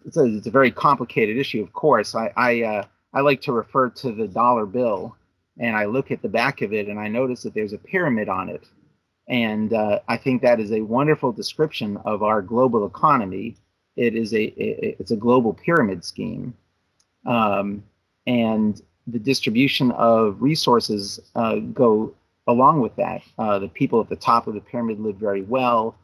it's, 0.04 0.16
a, 0.16 0.24
it's, 0.24 0.46
a, 0.46 0.50
very 0.50 0.72
complicated 0.72 1.36
issue, 1.36 1.62
of 1.62 1.72
course. 1.72 2.14
I, 2.14 2.32
I, 2.36 2.62
uh, 2.62 2.84
I 3.12 3.20
like 3.20 3.42
to 3.42 3.52
refer 3.52 3.90
to 3.90 4.12
the 4.12 4.26
dollar 4.26 4.66
bill, 4.66 5.14
and 5.58 5.76
I 5.76 5.84
look 5.84 6.10
at 6.10 6.22
the 6.22 6.28
back 6.28 6.62
of 6.62 6.72
it, 6.72 6.88
and 6.88 6.98
I 6.98 7.08
notice 7.08 7.42
that 7.42 7.54
there's 7.54 7.72
a 7.72 7.78
pyramid 7.78 8.28
on 8.28 8.48
it. 8.48 8.66
And 9.28 9.72
uh, 9.72 10.00
I 10.08 10.16
think 10.16 10.42
that 10.42 10.58
is 10.58 10.72
a 10.72 10.80
wonderful 10.80 11.32
description 11.32 11.96
of 11.98 12.22
our 12.22 12.42
global 12.42 12.86
economy 12.86 13.56
it 13.96 14.14
is 14.14 14.32
a, 14.32 14.44
it's 14.56 15.10
a 15.10 15.16
global 15.16 15.52
pyramid 15.52 16.04
scheme, 16.04 16.54
um, 17.26 17.82
and 18.26 18.82
the 19.06 19.18
distribution 19.18 19.90
of 19.92 20.40
resources 20.40 21.20
uh, 21.34 21.56
go 21.56 22.14
along 22.46 22.80
with 22.80 22.94
that. 22.96 23.22
Uh, 23.38 23.58
the 23.58 23.68
people 23.68 24.00
at 24.00 24.08
the 24.08 24.16
top 24.16 24.46
of 24.46 24.54
the 24.54 24.60
pyramid 24.60 25.00
live 25.00 25.16
very 25.16 25.42
well, 25.42 25.96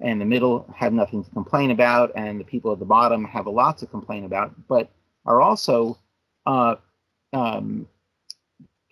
and 0.00 0.20
the 0.20 0.24
middle 0.24 0.66
have 0.74 0.92
nothing 0.92 1.24
to 1.24 1.30
complain 1.30 1.70
about, 1.70 2.12
and 2.14 2.40
the 2.40 2.44
people 2.44 2.72
at 2.72 2.78
the 2.78 2.84
bottom 2.84 3.24
have 3.24 3.46
a 3.46 3.50
lot 3.50 3.78
to 3.78 3.86
complain 3.86 4.24
about, 4.24 4.52
but 4.68 4.90
are 5.26 5.40
also 5.40 5.98
uh, 6.46 6.76
um, 7.32 7.86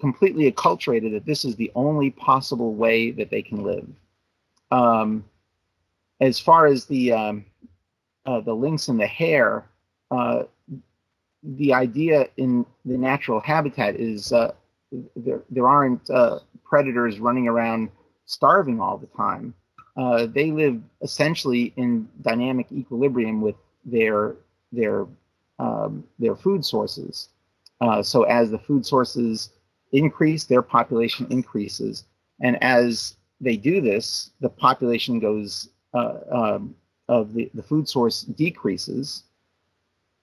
completely 0.00 0.50
acculturated 0.50 1.12
that 1.12 1.24
this 1.24 1.44
is 1.44 1.56
the 1.56 1.70
only 1.74 2.10
possible 2.10 2.74
way 2.74 3.10
that 3.10 3.30
they 3.30 3.42
can 3.42 3.62
live. 3.62 3.88
Um, 4.70 5.24
as 6.20 6.38
far 6.38 6.66
as 6.66 6.86
the 6.86 7.12
um, 7.12 7.44
uh, 8.26 8.40
the 8.40 8.54
lynx 8.54 8.88
and 8.88 9.00
the 9.00 9.06
hare, 9.06 9.68
uh, 10.10 10.42
the 11.42 11.72
idea 11.72 12.28
in 12.36 12.66
the 12.84 12.98
natural 12.98 13.40
habitat 13.40 13.96
is 13.96 14.32
uh, 14.32 14.52
there, 15.14 15.42
there 15.50 15.68
aren't 15.68 16.08
uh, 16.10 16.40
predators 16.64 17.20
running 17.20 17.46
around 17.46 17.88
starving 18.24 18.80
all 18.80 18.98
the 18.98 19.06
time. 19.06 19.54
Uh, 19.96 20.26
they 20.26 20.50
live 20.50 20.80
essentially 21.02 21.72
in 21.76 22.08
dynamic 22.22 22.66
equilibrium 22.72 23.40
with 23.40 23.54
their 23.84 24.34
their 24.72 25.06
um, 25.58 26.04
their 26.18 26.34
food 26.36 26.64
sources. 26.64 27.28
Uh, 27.80 28.02
so 28.02 28.24
as 28.24 28.50
the 28.50 28.58
food 28.58 28.84
sources 28.84 29.50
increase, 29.92 30.44
their 30.44 30.62
population 30.62 31.26
increases, 31.30 32.04
and 32.40 32.62
as 32.62 33.16
they 33.40 33.56
do 33.56 33.80
this, 33.80 34.32
the 34.40 34.48
population 34.48 35.18
goes 35.18 35.68
um, 35.94 36.74
of 37.08 37.34
the, 37.34 37.50
the 37.54 37.62
food 37.62 37.88
source 37.88 38.22
decreases. 38.22 39.24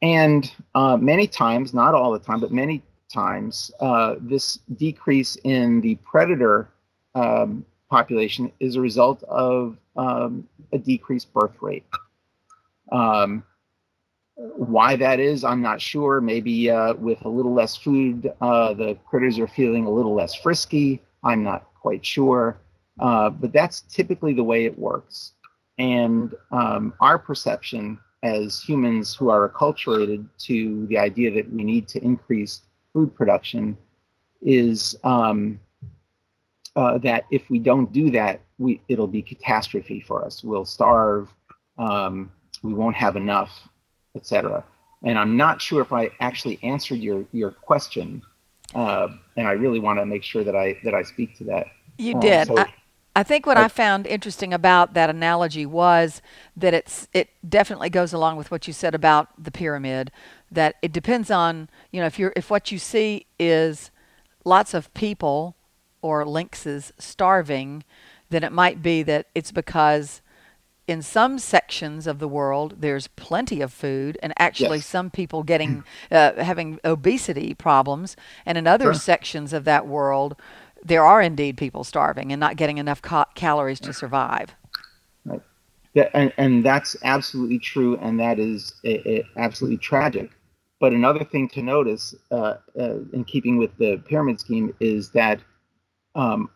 And 0.02 0.52
uh, 0.76 0.98
many 0.98 1.28
times, 1.28 1.74
not 1.74 1.96
all 1.96 2.12
the 2.12 2.20
time, 2.20 2.40
but 2.40 2.52
many 2.52 2.84
times, 3.12 3.72
uh, 3.80 4.16
this 4.20 4.60
decrease 4.76 5.38
in 5.44 5.82
the 5.82 5.96
predator 5.96 6.70
um, 7.16 7.66
population 7.90 8.52
is 8.60 8.76
a 8.76 8.82
result 8.82 9.24
of 9.24 9.78
um, 9.96 10.48
a 10.72 10.78
decreased 10.78 11.32
birth 11.34 11.56
rate. 11.62 11.86
Um, 12.92 13.44
why 14.36 14.96
that 14.96 15.20
is, 15.20 15.44
I'm 15.44 15.62
not 15.62 15.80
sure. 15.80 16.20
Maybe 16.20 16.70
uh, 16.70 16.96
with 16.96 17.24
a 17.24 17.30
little 17.30 17.54
less 17.54 17.76
food, 17.76 18.32
uh, 18.42 18.74
the 18.74 18.98
critters 19.06 19.38
are 19.40 19.48
feeling 19.48 19.86
a 19.86 19.92
little 19.92 20.16
less 20.16 20.34
frisky. 20.36 21.02
I'm 21.24 21.44
not 21.44 21.68
quite 21.80 22.06
sure. 22.06 22.58
Uh, 23.00 23.30
but 23.30 23.54
that's 23.54 23.82
typically 23.82 24.34
the 24.34 24.44
way 24.44 24.66
it 24.66 24.78
works. 24.78 25.34
And 25.78 26.34
um, 26.52 26.94
our 27.00 27.18
perception 27.18 27.98
as 28.22 28.62
humans 28.62 29.14
who 29.14 29.30
are 29.30 29.50
acculturated 29.50 30.26
to 30.40 30.88
the 30.88 30.98
idea 30.98 31.32
that 31.32 31.52
we 31.52 31.64
need 31.64 31.88
to 31.90 32.04
increase 32.04 32.62
food 32.94 33.14
production 33.16 33.78
is 34.42 34.96
um, 35.04 35.60
uh, 36.76 36.98
that 37.00 37.26
if 37.32 37.50
we 37.50 37.60
don't 37.60 37.92
do 37.92 38.10
that, 38.12 38.42
we, 38.58 38.82
it'll 38.88 39.08
be 39.08 39.22
catastrophe 39.22 40.00
for 40.00 40.24
us. 40.24 40.44
We'll 40.44 40.66
starve, 40.66 41.30
um, 41.78 42.32
we 42.62 42.74
won't 42.74 42.96
have 42.96 43.16
enough, 43.16 43.52
etc. 44.16 44.64
And 45.04 45.20
I'm 45.20 45.36
not 45.36 45.62
sure 45.62 45.82
if 45.82 45.92
I 45.92 46.12
actually 46.22 46.60
answered 46.64 47.00
your 47.00 47.26
your 47.34 47.52
question, 47.52 48.22
uh, 48.74 49.10
and 49.36 49.48
I 49.48 49.52
really 49.52 49.80
want 49.80 50.00
to 50.00 50.06
make 50.06 50.24
sure 50.24 50.46
that 50.46 50.56
I 50.56 50.78
that 50.86 50.94
I 50.94 51.04
speak 51.04 51.38
to 51.40 51.44
that. 51.46 51.68
You 51.98 52.16
uh, 52.16 52.22
did. 52.22 52.48
So, 52.48 52.58
I, 52.58 52.74
I 53.16 53.24
think 53.24 53.46
what 53.46 53.58
I, 53.58 53.66
I 53.66 53.68
found 53.68 54.08
interesting 54.08 54.54
about 54.54 54.94
that 54.96 55.10
analogy 55.10 55.66
was 55.66 56.22
that 56.58 56.74
it's 56.74 57.08
it 57.14 57.30
definitely 57.48 57.90
goes 57.90 58.12
along 58.12 58.38
with 58.38 58.50
what 58.50 58.66
you 58.68 58.74
said 58.74 58.96
about 58.96 59.30
the 59.42 59.52
pyramid. 59.52 60.12
That 60.52 60.76
it 60.82 60.92
depends 60.92 61.30
on 61.30 61.70
you 61.92 62.02
know 62.02 62.08
if 62.08 62.18
you're 62.18 62.34
if 62.36 62.50
what 62.50 62.72
you 62.72 62.80
see 62.80 63.28
is 63.38 63.92
lots 64.44 64.74
of 64.74 64.94
people 64.94 65.56
or 66.02 66.26
lynxes 66.26 66.92
starving, 66.98 67.84
then 68.30 68.44
it 68.44 68.52
might 68.52 68.82
be 68.82 69.04
that 69.04 69.28
it's 69.36 69.52
because 69.52 70.22
in 70.88 71.02
some 71.02 71.40
sections 71.40 72.08
of 72.08 72.20
the 72.20 72.28
world 72.28 72.76
there's 72.80 73.08
plenty 73.08 73.62
of 73.62 73.72
food 73.72 74.18
and 74.22 74.34
actually 74.38 74.78
yes. 74.78 74.86
some 74.86 75.10
people 75.10 75.44
getting 75.44 75.84
uh, 76.12 76.34
having 76.44 76.80
obesity 76.84 77.54
problems 77.54 78.16
and 78.46 78.58
in 78.58 78.68
other 78.68 78.86
sure. 78.86 78.94
sections 78.96 79.54
of 79.54 79.64
that 79.64 79.88
world 79.88 80.36
there 80.86 81.06
are 81.06 81.22
indeed 81.22 81.58
people 81.58 81.84
starving 81.84 82.32
and 82.32 82.40
not 82.40 82.56
getting 82.56 82.78
enough 82.78 83.02
ca- 83.02 83.26
calories 83.36 83.80
to 83.82 83.94
survive. 83.94 84.56
Right. 85.26 85.42
And, 86.14 86.34
and 86.38 86.66
that's 86.66 86.96
absolutely 87.04 87.60
true, 87.60 87.98
and 87.98 88.20
that 88.20 88.40
is 88.40 88.74
absolutely 89.38 89.78
tragic. 89.78 90.32
But 90.80 90.92
another 90.92 91.24
thing 91.24 91.48
to 91.50 91.62
notice, 91.62 92.16
uh, 92.32 92.56
uh, 92.78 92.96
in 93.14 93.24
keeping 93.26 93.58
with 93.58 93.78
the 93.78 94.04
pyramid 94.06 94.40
scheme, 94.40 94.76
is 94.80 95.12
that 95.12 95.40
um, 96.16 96.50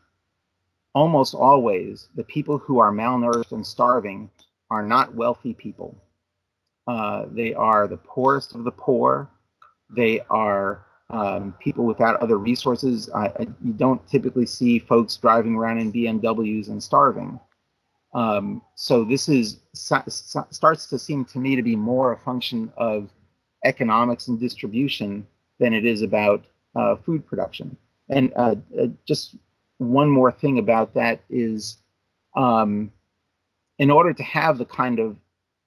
almost 0.94 1.36
always 1.36 2.10
the 2.16 2.24
people 2.24 2.58
who 2.58 2.80
are 2.80 2.92
malnourished 2.92 3.52
and 3.52 3.66
starving 3.66 4.30
are 4.72 4.84
not 4.84 5.14
wealthy 5.14 5.54
people. 5.54 5.96
Uh, 6.88 7.26
they 7.32 7.54
are 7.54 7.88
the 7.88 7.98
poorest 7.98 8.56
of 8.56 8.64
the 8.64 8.72
poor. 8.72 9.30
They 9.96 10.22
are 10.30 10.87
um, 11.10 11.54
people 11.60 11.86
without 11.86 12.22
other 12.22 12.38
resources. 12.38 13.10
I, 13.14 13.28
I, 13.28 13.48
you 13.64 13.74
don't 13.74 14.06
typically 14.08 14.46
see 14.46 14.80
folks 14.80 15.16
driving 15.18 15.56
around 15.56 15.80
in 15.80 15.92
BMWs 15.92 16.68
and 16.68 16.82
starving. 16.82 17.40
Um, 18.14 18.62
so 18.76 19.04
this 19.04 19.30
is 19.30 19.60
starts 19.74 20.88
to 20.88 21.00
seem 21.00 21.26
to 21.26 21.40
me 21.40 21.56
to 21.56 21.62
be 21.62 21.76
more 21.76 22.14
a 22.14 22.18
function 22.18 22.72
of 22.78 23.10
economics 23.64 24.28
and 24.28 24.40
distribution 24.40 25.28
than 25.60 25.74
it 25.74 25.86
is 25.86 26.02
about 26.02 26.46
uh, 26.76 26.96
food 26.96 27.26
production. 27.26 27.76
And 28.10 28.32
uh, 28.36 28.56
uh, 28.80 28.88
just 29.06 29.36
one 29.78 30.10
more 30.10 30.32
thing 30.32 30.60
about 30.60 30.94
that 30.94 31.22
is, 31.30 31.78
um, 32.36 32.92
in 33.80 33.92
order 33.92 34.14
to 34.14 34.24
have 34.24 34.58
the 34.58 34.66
kind 34.66 35.00
of 35.00 35.18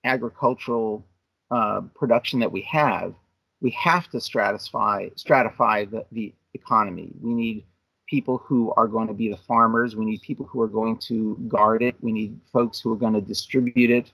agricultural 0.05 1.05
uh, 1.51 1.83
production 1.95 2.41
that 2.41 2.51
we 2.51 2.63
have, 2.63 3.15
we 3.61 3.71
have 3.71 4.09
to 4.11 4.19
stratify 4.19 5.13
stratify 5.15 5.91
the, 5.91 6.05
the 6.13 6.33
economy. 6.55 7.11
We 7.23 7.35
need 7.35 7.65
people 8.07 8.39
who 8.39 8.73
are 8.77 8.89
going 8.89 9.07
to 9.09 9.15
be 9.15 9.31
the 9.31 9.37
farmers. 9.37 9.95
We 9.95 10.05
need 10.05 10.23
people 10.23 10.47
who 10.47 10.61
are 10.61 10.69
going 10.69 10.99
to 10.99 11.37
guard 11.49 11.83
it. 11.83 11.95
We 12.01 12.13
need 12.13 12.39
folks 12.53 12.81
who 12.81 12.93
are 12.93 12.97
going 12.97 13.13
to 13.15 13.21
distribute 13.21 13.91
it. 13.91 14.11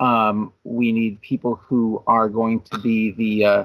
Um, 0.00 0.52
we 0.64 0.92
need 0.92 1.20
people 1.20 1.54
who 1.54 2.02
are 2.06 2.28
going 2.28 2.60
to 2.62 2.78
be 2.78 3.12
the 3.12 3.44
uh, 3.44 3.64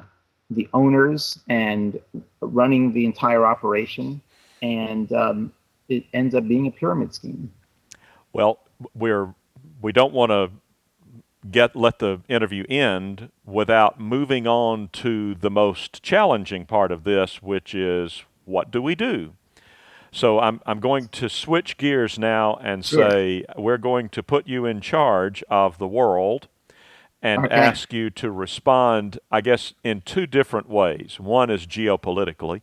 the 0.51 0.67
owners 0.73 1.39
and 1.49 1.99
running 2.41 2.93
the 2.93 3.05
entire 3.05 3.45
operation. 3.45 4.21
And 4.61 5.11
um, 5.13 5.53
it 5.89 6.05
ends 6.13 6.35
up 6.35 6.47
being 6.47 6.67
a 6.67 6.71
pyramid 6.71 7.13
scheme. 7.13 7.51
Well, 8.33 8.59
we're 8.93 9.33
we 9.81 9.91
don't 9.91 10.13
want 10.13 10.31
to 10.31 10.51
get 11.49 11.75
let 11.75 11.99
the 11.99 12.21
interview 12.27 12.65
end 12.69 13.31
without 13.45 13.99
moving 13.99 14.47
on 14.47 14.89
to 14.93 15.35
the 15.35 15.49
most 15.49 16.03
challenging 16.03 16.65
part 16.65 16.91
of 16.91 17.03
this, 17.03 17.41
which 17.41 17.73
is 17.73 18.23
what 18.45 18.71
do 18.71 18.81
we 18.81 18.95
do? 18.95 19.33
So 20.11 20.39
I'm 20.39 20.61
I'm 20.65 20.79
going 20.79 21.07
to 21.09 21.29
switch 21.29 21.77
gears 21.77 22.19
now 22.19 22.59
and 22.61 22.83
say 22.83 23.45
sure. 23.45 23.63
we're 23.63 23.77
going 23.77 24.09
to 24.09 24.21
put 24.21 24.47
you 24.47 24.65
in 24.65 24.81
charge 24.81 25.43
of 25.49 25.77
the 25.77 25.87
world 25.87 26.47
and 27.21 27.45
okay. 27.45 27.53
ask 27.53 27.93
you 27.93 28.09
to 28.09 28.31
respond, 28.31 29.19
I 29.31 29.41
guess, 29.41 29.73
in 29.83 30.01
two 30.01 30.25
different 30.25 30.69
ways. 30.69 31.19
One 31.19 31.49
is 31.49 31.67
geopolitically, 31.67 32.61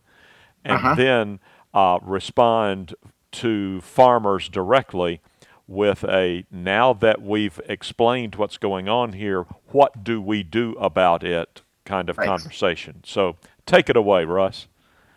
and 0.65 0.75
uh-huh. 0.75 0.95
then 0.97 1.41
uh, 1.73 1.99
respond 2.03 2.95
to 3.31 3.81
farmers 3.83 4.49
directly 4.49 5.21
with 5.69 6.03
a 6.05 6.45
now 6.51 6.93
that 6.95 7.23
we've 7.23 7.61
explained 7.69 8.35
what's 8.35 8.57
going 8.57 8.89
on 8.89 9.13
here, 9.13 9.43
what 9.69 10.03
do 10.03 10.21
we 10.21 10.43
do 10.43 10.73
about 10.81 11.23
it 11.23 11.61
kind 11.85 12.11
of 12.11 12.19
right. 12.19 12.27
conversation. 12.27 13.03
So 13.05 13.37
take 13.67 13.89
it 13.89 13.97
away, 13.97 14.25
Russ. 14.25 14.67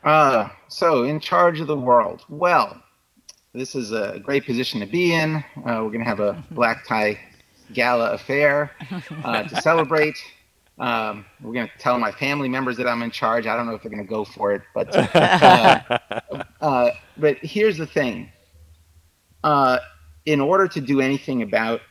Uh, 0.04 0.50
so, 0.68 1.04
in 1.04 1.20
charge 1.20 1.60
of 1.60 1.68
the 1.68 1.78
world. 1.78 2.26
Well, 2.28 2.82
this 3.54 3.76
is 3.76 3.92
a 3.92 4.20
great 4.24 4.46
position 4.46 4.80
to 4.80 4.86
be 4.86 5.14
in. 5.14 5.38
Uh, 5.58 5.84
we're 5.84 5.92
going 5.92 6.00
to 6.00 6.06
have 6.06 6.20
a 6.20 6.44
black 6.52 6.88
tie 6.88 7.20
gala 7.74 8.12
affair 8.14 8.72
uh, 9.24 9.44
to 9.44 9.62
celebrate. 9.62 10.18
Um, 10.80 11.26
we're 11.42 11.54
going 11.54 11.68
to 11.68 11.78
tell 11.78 12.00
my 12.00 12.12
family 12.12 12.50
members 12.50 12.78
that 12.78 12.88
I'm 12.88 13.04
in 13.04 13.12
charge. 13.12 13.46
I 13.46 13.56
don't 13.56 13.68
know 13.68 13.76
if 13.76 13.84
they're 13.84 13.92
going 13.92 14.04
to 14.04 14.10
go 14.10 14.26
for 14.26 14.54
it, 14.54 14.64
but 14.74 14.96
uh, 15.16 16.00
uh, 16.62 16.90
but 17.18 17.38
here's 17.38 17.78
the 17.78 17.86
thing. 17.86 18.32
In 20.26 20.40
order 20.40 20.68
to 20.68 20.82
do 20.82 21.02
anything 21.02 21.42
about 21.42 21.82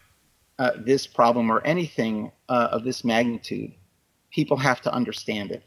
uh, 0.59 0.73
this 0.77 1.07
problem 1.07 1.51
or 1.51 1.64
anything 1.66 2.31
uh, 2.49 2.69
of 2.71 2.85
this 2.85 3.05
magnitude, 3.05 3.73
people 4.31 4.57
have 4.57 4.81
to 4.83 4.93
understand 4.93 5.51
it. 5.51 5.62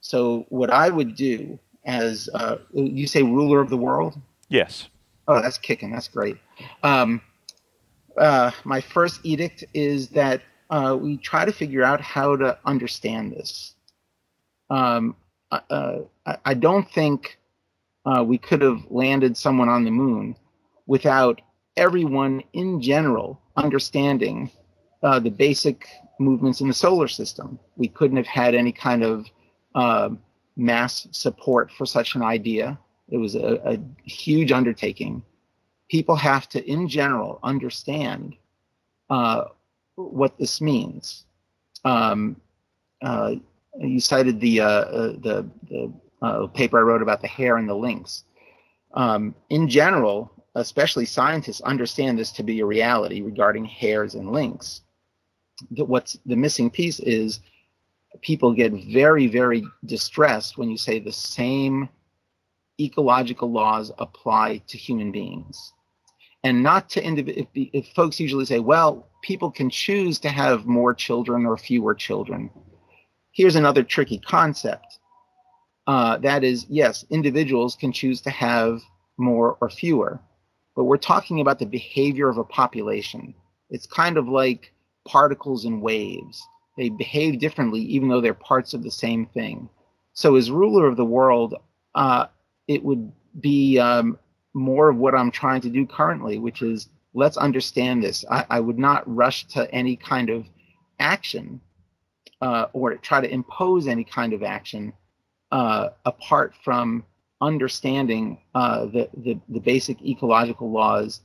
So, 0.00 0.46
what 0.48 0.70
I 0.70 0.88
would 0.88 1.14
do 1.14 1.58
as 1.86 2.28
uh, 2.34 2.56
you 2.72 3.06
say, 3.06 3.22
ruler 3.22 3.60
of 3.60 3.70
the 3.70 3.76
world? 3.76 4.20
Yes. 4.48 4.88
Oh, 5.28 5.40
that's 5.40 5.58
kicking. 5.58 5.92
That's 5.92 6.08
great. 6.08 6.36
Um, 6.82 7.22
uh, 8.18 8.50
my 8.64 8.80
first 8.80 9.20
edict 9.22 9.64
is 9.72 10.08
that 10.08 10.42
uh, 10.70 10.98
we 11.00 11.16
try 11.16 11.44
to 11.44 11.52
figure 11.52 11.84
out 11.84 12.00
how 12.00 12.36
to 12.36 12.58
understand 12.64 13.32
this. 13.32 13.74
Um, 14.68 15.16
uh, 15.52 15.98
I 16.44 16.54
don't 16.54 16.90
think 16.90 17.38
we 18.24 18.38
could 18.38 18.62
have 18.62 18.84
landed 18.90 19.36
someone 19.36 19.68
on 19.68 19.84
the 19.84 19.92
moon 19.92 20.36
without 20.86 21.40
everyone 21.76 22.42
in 22.52 22.80
general 22.80 23.40
understanding 23.56 24.50
uh, 25.02 25.18
the 25.18 25.30
basic 25.30 25.86
movements 26.18 26.60
in 26.60 26.68
the 26.68 26.74
solar 26.74 27.08
system. 27.08 27.58
We 27.76 27.88
couldn't 27.88 28.16
have 28.16 28.26
had 28.26 28.54
any 28.54 28.72
kind 28.72 29.02
of 29.02 29.26
uh, 29.74 30.10
mass 30.56 31.06
support 31.10 31.70
for 31.70 31.86
such 31.86 32.14
an 32.14 32.22
idea. 32.22 32.78
It 33.08 33.18
was 33.18 33.34
a, 33.34 33.60
a, 33.64 33.78
huge 34.04 34.50
undertaking. 34.50 35.22
People 35.88 36.16
have 36.16 36.48
to, 36.48 36.64
in 36.68 36.88
general, 36.88 37.38
understand 37.42 38.34
uh, 39.10 39.44
what 39.94 40.36
this 40.38 40.60
means. 40.60 41.24
Um, 41.84 42.40
uh, 43.02 43.36
you 43.78 44.00
cited 44.00 44.40
the 44.40 44.60
uh, 44.60 44.66
uh, 44.66 45.12
the, 45.20 45.46
the 45.68 46.48
paper 46.54 46.78
I 46.78 46.82
wrote 46.82 47.02
about 47.02 47.20
the 47.20 47.28
hare 47.28 47.58
and 47.58 47.68
the 47.68 47.74
lynx. 47.74 48.24
Um, 48.94 49.34
in 49.50 49.68
general, 49.68 50.32
especially 50.56 51.04
scientists, 51.06 51.60
understand 51.62 52.18
this 52.18 52.32
to 52.32 52.42
be 52.42 52.60
a 52.60 52.66
reality 52.66 53.22
regarding 53.22 53.64
hares 53.64 54.14
and 54.14 54.32
lynx. 54.32 54.82
What's 55.70 56.18
the 56.26 56.36
missing 56.36 56.70
piece 56.70 56.98
is 57.00 57.40
people 58.22 58.52
get 58.52 58.72
very, 58.92 59.26
very 59.26 59.62
distressed 59.84 60.58
when 60.58 60.70
you 60.70 60.78
say 60.78 60.98
the 60.98 61.12
same 61.12 61.88
ecological 62.80 63.50
laws 63.50 63.92
apply 63.98 64.58
to 64.68 64.76
human 64.78 65.12
beings. 65.12 65.72
and 66.46 66.62
not 66.62 66.88
to 66.90 67.04
individual. 67.04 67.48
If, 67.54 67.68
if 67.72 67.86
folks 67.94 68.20
usually 68.20 68.44
say, 68.44 68.60
"Well, 68.60 69.08
people 69.20 69.50
can 69.50 69.68
choose 69.68 70.20
to 70.20 70.28
have 70.28 70.64
more 70.64 70.94
children 70.94 71.44
or 71.44 71.56
fewer 71.56 71.92
children," 71.94 72.50
here's 73.32 73.56
another 73.56 73.82
tricky 73.82 74.18
concept. 74.18 74.98
Uh, 75.88 76.18
that 76.18 76.44
is, 76.44 76.66
yes, 76.68 77.04
individuals 77.10 77.74
can 77.74 77.92
choose 77.92 78.20
to 78.22 78.30
have 78.30 78.80
more 79.16 79.56
or 79.60 79.68
fewer, 79.68 80.20
but 80.76 80.84
we're 80.84 80.98
talking 80.98 81.40
about 81.40 81.58
the 81.58 81.66
behavior 81.66 82.28
of 82.28 82.38
a 82.38 82.44
population. 82.44 83.34
It's 83.70 83.86
kind 83.86 84.18
of 84.18 84.28
like 84.28 84.72
particles 85.06 85.64
and 85.64 85.82
waves. 85.82 86.46
They 86.76 86.90
behave 86.90 87.40
differently, 87.40 87.80
even 87.80 88.08
though 88.08 88.20
they're 88.20 88.34
parts 88.34 88.74
of 88.74 88.82
the 88.82 88.90
same 88.90 89.26
thing. 89.26 89.70
So, 90.12 90.36
as 90.36 90.50
ruler 90.50 90.86
of 90.86 90.96
the 90.96 91.04
world, 91.04 91.54
uh, 91.94 92.26
it 92.68 92.84
would 92.84 93.10
be 93.40 93.78
um, 93.78 94.18
more 94.54 94.90
of 94.90 94.96
what 94.96 95.14
I'm 95.14 95.30
trying 95.30 95.62
to 95.62 95.70
do 95.70 95.86
currently, 95.86 96.38
which 96.38 96.62
is 96.62 96.88
let's 97.14 97.38
understand 97.38 98.02
this. 98.02 98.24
I, 98.30 98.44
I 98.50 98.60
would 98.60 98.78
not 98.78 99.02
rush 99.12 99.46
to 99.48 99.70
any 99.74 99.96
kind 99.96 100.28
of 100.28 100.46
action 100.98 101.60
uh, 102.42 102.66
or 102.74 102.94
try 102.96 103.20
to 103.20 103.32
impose 103.32 103.86
any 103.86 104.04
kind 104.04 104.34
of 104.34 104.42
action 104.42 104.92
uh, 105.52 105.88
apart 106.04 106.54
from 106.62 107.04
understanding 107.40 108.38
uh, 108.54 108.86
the, 108.86 109.08
the, 109.16 109.38
the 109.48 109.60
basic 109.60 110.02
ecological 110.02 110.70
laws 110.70 111.20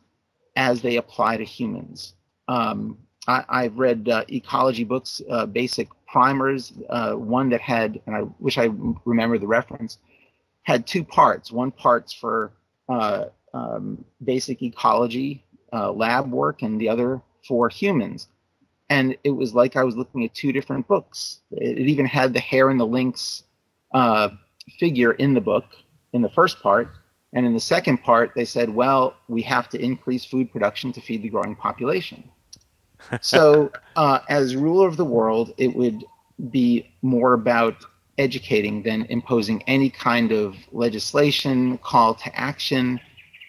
as 0.56 0.82
they 0.82 0.98
apply 0.98 1.38
to 1.38 1.46
humans. 1.46 2.14
Um, 2.48 2.98
I, 3.28 3.64
have 3.64 3.78
read 3.78 4.10
uh, 4.10 4.26
ecology 4.30 4.84
books, 4.84 5.22
uh, 5.30 5.46
basic 5.46 5.88
primers, 6.08 6.74
uh, 6.90 7.14
one 7.14 7.50
that 7.50 7.62
had, 7.62 8.02
and 8.06 8.16
I 8.16 8.24
wish 8.40 8.58
I 8.58 8.70
remember 9.06 9.38
the 9.38 9.48
reference, 9.48 10.00
had 10.64 10.88
two 10.88 11.04
parts. 11.04 11.52
One 11.52 11.72
part's 11.72 12.12
for 12.12 12.52
uh, 12.90 13.26
um, 13.54 14.04
basic 14.24 14.62
ecology 14.64 15.46
uh, 15.72 15.92
lab 15.92 16.32
work, 16.32 16.64
and 16.64 16.82
the 16.82 16.90
other 16.90 17.22
for 17.48 17.70
humans. 17.70 18.28
And 18.90 19.16
it 19.24 19.30
was 19.30 19.54
like 19.54 19.76
I 19.76 19.84
was 19.84 19.96
looking 19.96 20.26
at 20.26 20.34
two 20.34 20.52
different 20.52 20.88
books. 20.88 21.40
It, 21.52 21.78
it 21.78 21.88
even 21.88 22.08
had 22.08 22.34
the 22.34 22.42
hare 22.42 22.70
and 22.70 22.80
the 22.80 22.88
lynx 22.88 23.44
figure 24.80 25.14
in 25.14 25.34
the 25.34 25.42
book 25.42 25.66
in 26.14 26.22
the 26.22 26.30
first 26.30 26.62
part. 26.62 26.90
And 27.34 27.46
in 27.46 27.54
the 27.54 27.62
second 27.62 28.00
part, 28.00 28.32
they 28.36 28.46
said, 28.46 28.70
well, 28.70 29.16
we 29.30 29.42
have 29.44 29.70
to 29.70 29.82
increase 29.82 30.26
food 30.26 30.52
production 30.52 30.92
to 30.94 31.02
feed 31.02 31.24
the 31.24 31.30
growing 31.30 31.56
population. 31.56 32.30
so, 33.22 33.72
uh, 33.96 34.20
as 34.30 34.56
ruler 34.56 34.88
of 34.88 34.98
the 34.98 35.06
world, 35.06 35.54
it 35.58 35.74
would 35.76 36.04
be 36.50 36.92
more 37.02 37.34
about 37.34 37.86
educating 38.18 38.84
than 38.84 39.06
imposing 39.06 39.64
any 39.64 39.90
kind 39.90 40.32
of 40.32 40.56
legislation, 40.72 41.78
call 41.80 42.14
to 42.16 42.36
action, 42.40 43.00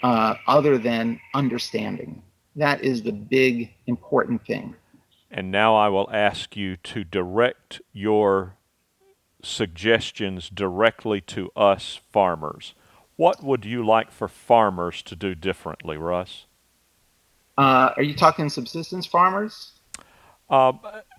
uh, 0.02 0.34
other 0.46 0.78
than 0.78 1.20
understanding. 1.34 2.22
That 2.56 2.82
is 2.82 3.02
the 3.02 3.12
big 3.12 3.72
important 3.86 4.46
thing. 4.46 4.74
And 5.30 5.50
now 5.50 5.74
I 5.74 5.88
will 5.88 6.08
ask 6.12 6.56
you 6.56 6.76
to 6.76 7.04
direct 7.04 7.80
your 7.92 8.56
suggestions 9.42 10.48
directly 10.48 11.20
to 11.20 11.50
us 11.56 12.00
farmers. 12.12 12.74
What 13.16 13.42
would 13.42 13.64
you 13.64 13.84
like 13.84 14.10
for 14.10 14.28
farmers 14.28 15.02
to 15.02 15.16
do 15.16 15.34
differently, 15.34 15.96
Russ? 15.96 16.46
Uh, 17.58 17.90
are 17.96 18.02
you 18.02 18.14
talking 18.14 18.48
subsistence 18.48 19.06
farmers? 19.06 19.72
Uh, 20.48 20.72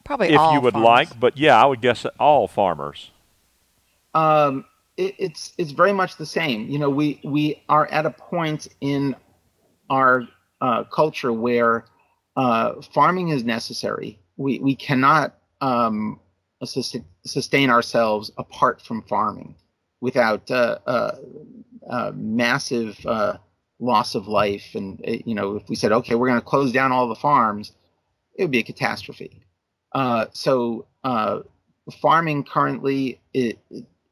Probably 0.04 0.28
if 0.28 0.42
you 0.54 0.62
would 0.62 0.74
farmers. 0.74 0.86
like, 0.86 1.20
but 1.20 1.38
yeah, 1.38 1.62
I 1.62 1.66
would 1.66 1.82
guess 1.82 2.06
all 2.20 2.48
farmers. 2.48 3.12
Um, 4.14 4.66
it, 4.98 5.16
it's 5.18 5.54
it's 5.58 5.72
very 5.72 5.94
much 5.94 6.18
the 6.18 6.26
same. 6.26 6.70
You 6.70 6.80
know, 6.80 6.90
we 6.90 7.20
we 7.24 7.62
are 7.70 7.88
at 7.88 8.06
a 8.06 8.12
point 8.12 8.68
in 8.82 9.16
our 9.90 10.28
uh, 10.62 10.84
culture 10.86 11.34
where 11.34 11.86
uh, 12.36 12.82
farming 12.94 13.30
is 13.30 13.44
necessary. 13.44 14.20
We 14.38 14.60
we 14.60 14.76
cannot 14.76 15.36
um, 15.62 16.20
sustain 16.66 17.70
ourselves 17.70 18.32
apart 18.38 18.82
from 18.82 19.04
farming 19.04 19.56
without 20.02 20.50
uh, 20.52 20.80
uh, 20.86 21.16
uh 21.90 22.12
massive 22.16 23.04
uh, 23.06 23.38
loss 23.80 24.16
of 24.16 24.28
life. 24.28 24.76
And 24.76 25.00
you 25.26 25.36
know, 25.36 25.56
if 25.56 25.70
we 25.70 25.76
said, 25.76 25.92
okay, 25.92 26.16
we're 26.16 26.28
going 26.28 26.40
to 26.40 26.46
close 26.46 26.72
down 26.72 26.92
all 26.92 27.08
the 27.08 27.16
farms, 27.16 27.72
it 28.36 28.44
would 28.44 28.52
be 28.52 28.60
a 28.60 28.64
catastrophe. 28.64 29.46
so 30.34 30.86
farming 32.02 32.44
currently 32.44 33.20
it, 33.34 33.60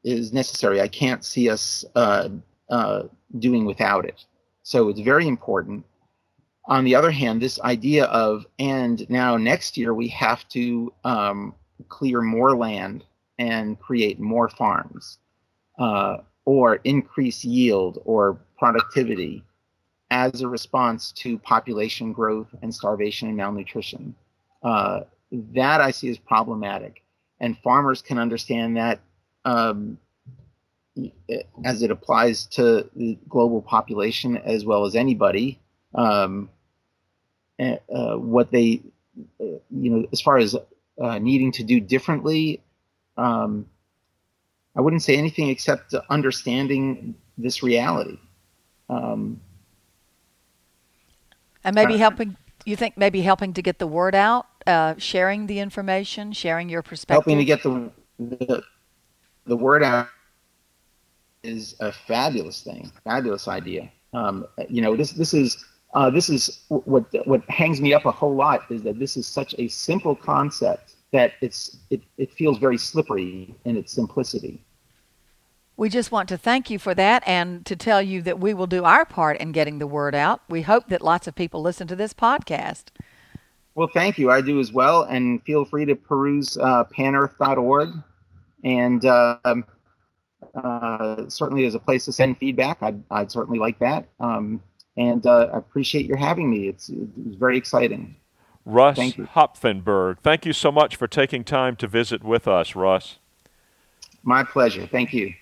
is 0.04 0.34
necessary. 0.34 0.82
I 0.82 0.88
can't 0.88 1.24
see 1.24 1.50
us 1.50 1.86
uh, 1.96 2.30
uh, 2.70 3.04
doing 3.38 3.66
without 3.66 4.06
it. 4.06 4.26
So 4.64 4.90
it's 4.90 5.00
very 5.00 5.28
important. 5.28 5.86
On 6.66 6.84
the 6.84 6.96
other 6.96 7.12
hand, 7.12 7.42
this 7.42 7.60
idea 7.62 8.06
of, 8.06 8.46
and 8.60 9.08
now 9.10 9.38
next 9.38 9.78
year 9.78 9.94
we 9.94 10.08
have 10.10 10.48
to 10.50 10.94
um, 11.04 11.56
clear 11.90 12.22
more 12.22 12.56
land 12.56 13.04
and 13.40 13.80
create 13.80 14.20
more 14.20 14.50
farms 14.50 15.18
uh, 15.80 16.18
or 16.46 16.76
increase 16.84 17.44
yield 17.44 18.02
or 18.06 18.40
productivity 18.58 19.44
as 20.12 20.42
a 20.42 20.48
response 20.48 21.12
to 21.14 21.38
population 21.40 22.12
growth 22.12 22.48
and 22.62 22.74
starvation 22.74 23.30
and 23.30 23.38
malnutrition. 23.38 24.14
Uh, 24.62 25.02
that 25.32 25.82
I 25.82 25.92
see 25.92 26.10
as 26.10 26.18
problematic. 26.18 27.04
And 27.40 27.58
farmers 27.60 28.02
can 28.02 28.20
understand 28.20 28.78
that 28.78 29.00
um, 29.46 29.98
as 31.64 31.82
it 31.82 31.90
applies 31.90 32.46
to 32.48 32.90
the 32.96 33.18
global 33.30 33.62
population 33.62 34.38
as 34.38 34.66
well 34.66 34.86
as 34.86 34.96
anybody. 34.96 35.60
Um, 35.96 36.50
uh, 37.60 38.16
what 38.16 38.52
they, 38.52 38.82
uh, 39.40 39.60
you 39.70 39.90
know, 39.90 40.08
as 40.12 40.20
far 40.20 40.38
as 40.38 40.56
uh, 41.02 41.20
needing 41.20 41.52
to 41.54 41.64
do 41.64 41.80
differently, 41.80 42.62
um, 43.18 43.66
I 44.76 44.82
wouldn't 44.82 45.02
say 45.02 45.16
anything 45.18 45.50
except 45.50 45.94
understanding 46.10 47.16
this 47.38 47.64
reality. 47.64 48.18
Um, 48.90 49.42
and 51.64 51.76
maybe 51.76 51.98
helping, 51.98 52.38
you 52.66 52.76
think 52.76 52.98
maybe 52.98 53.22
helping 53.22 53.54
to 53.54 53.62
get 53.62 53.80
the 53.80 53.88
word 53.88 54.16
out, 54.16 54.48
uh, 54.68 54.96
sharing 54.98 55.48
the 55.48 55.60
information, 55.60 56.32
sharing 56.32 56.70
your 56.70 56.82
perspective? 56.82 57.26
Helping 57.26 57.38
to 57.38 57.46
get 57.46 57.64
the, 57.64 57.92
the 58.20 58.64
the 59.46 59.58
word 59.58 59.84
out 59.84 60.08
is 61.44 61.76
a 61.80 61.92
fabulous 61.92 62.62
thing, 62.62 62.92
fabulous 63.04 63.48
idea. 63.48 63.92
Um, 64.14 64.46
you 64.70 64.82
know, 64.82 64.96
this 64.96 65.12
this 65.12 65.34
is 65.34 65.64
uh, 65.94 66.10
this 66.10 66.30
is 66.30 66.64
what 66.70 67.06
what 67.26 67.44
hangs 67.50 67.82
me 67.82 67.94
up 67.94 68.06
a 68.06 68.12
whole 68.12 68.36
lot 68.36 68.70
is 68.70 68.82
that 68.84 69.00
this 69.00 69.18
is 69.18 69.28
such 69.28 69.54
a 69.58 69.68
simple 69.68 70.16
concept 70.16 70.96
that 71.12 71.34
it's 71.42 71.78
it, 71.90 72.02
it 72.18 72.34
feels 72.34 72.58
very 72.58 72.78
slippery 72.78 73.54
in 73.66 73.78
its 73.78 73.92
simplicity. 73.92 74.62
We 75.78 75.90
just 75.90 76.12
want 76.12 76.30
to 76.30 76.38
thank 76.38 76.70
you 76.70 76.78
for 76.78 76.94
that 76.96 77.24
and 77.26 77.66
to 77.66 77.76
tell 77.76 78.02
you 78.02 78.22
that 78.22 78.40
we 78.40 78.54
will 78.54 78.68
do 78.68 78.84
our 78.84 79.04
part 79.04 79.38
in 79.40 79.52
getting 79.52 79.80
the 79.80 79.88
word 79.88 80.14
out. 80.14 80.42
We 80.48 80.62
hope 80.62 80.88
that 80.90 81.02
lots 81.02 81.28
of 81.28 81.36
people 81.36 81.62
listen 81.62 81.88
to 81.88 81.96
this 81.96 82.14
podcast. 82.14 82.86
Well, 83.74 83.90
thank 83.94 84.18
you. 84.18 84.30
I 84.30 84.42
do 84.42 84.60
as 84.60 84.72
well. 84.72 85.04
And 85.04 85.42
feel 85.44 85.66
free 85.66 85.86
to 85.86 85.96
peruse 85.96 86.58
uh, 86.58 86.84
panearth.org 86.96 87.90
and 88.64 89.06
um, 89.06 89.66
uh, 90.54 91.30
certainly 91.30 91.66
as 91.66 91.74
a 91.74 91.80
place 91.80 92.06
to 92.06 92.12
send 92.12 92.38
feedback, 92.38 92.78
I'd, 92.82 93.02
I'd 93.10 93.32
certainly 93.32 93.58
like 93.58 93.80
that. 93.80 94.08
Um, 94.20 94.62
and 94.98 95.26
uh, 95.26 95.50
I 95.54 95.58
appreciate 95.58 96.06
your 96.06 96.18
having 96.18 96.50
me. 96.50 96.68
It's, 96.68 96.90
it's 96.90 97.36
very 97.36 97.58
exciting. 97.58 98.16
Russ 98.66 98.96
thank 98.96 99.16
Hopfenberg, 99.16 100.20
thank 100.20 100.46
you 100.46 100.54
so 100.54 100.72
much 100.72 100.96
for 100.96 101.08
taking 101.08 101.44
time 101.44 101.76
to 101.78 101.88
visit 101.88 102.24
with 102.24 102.48
us, 102.48 102.76
Russ. 102.76 103.18
My 104.24 104.44
pleasure. 104.44 104.86
Thank 104.86 105.14
you. 105.14 105.34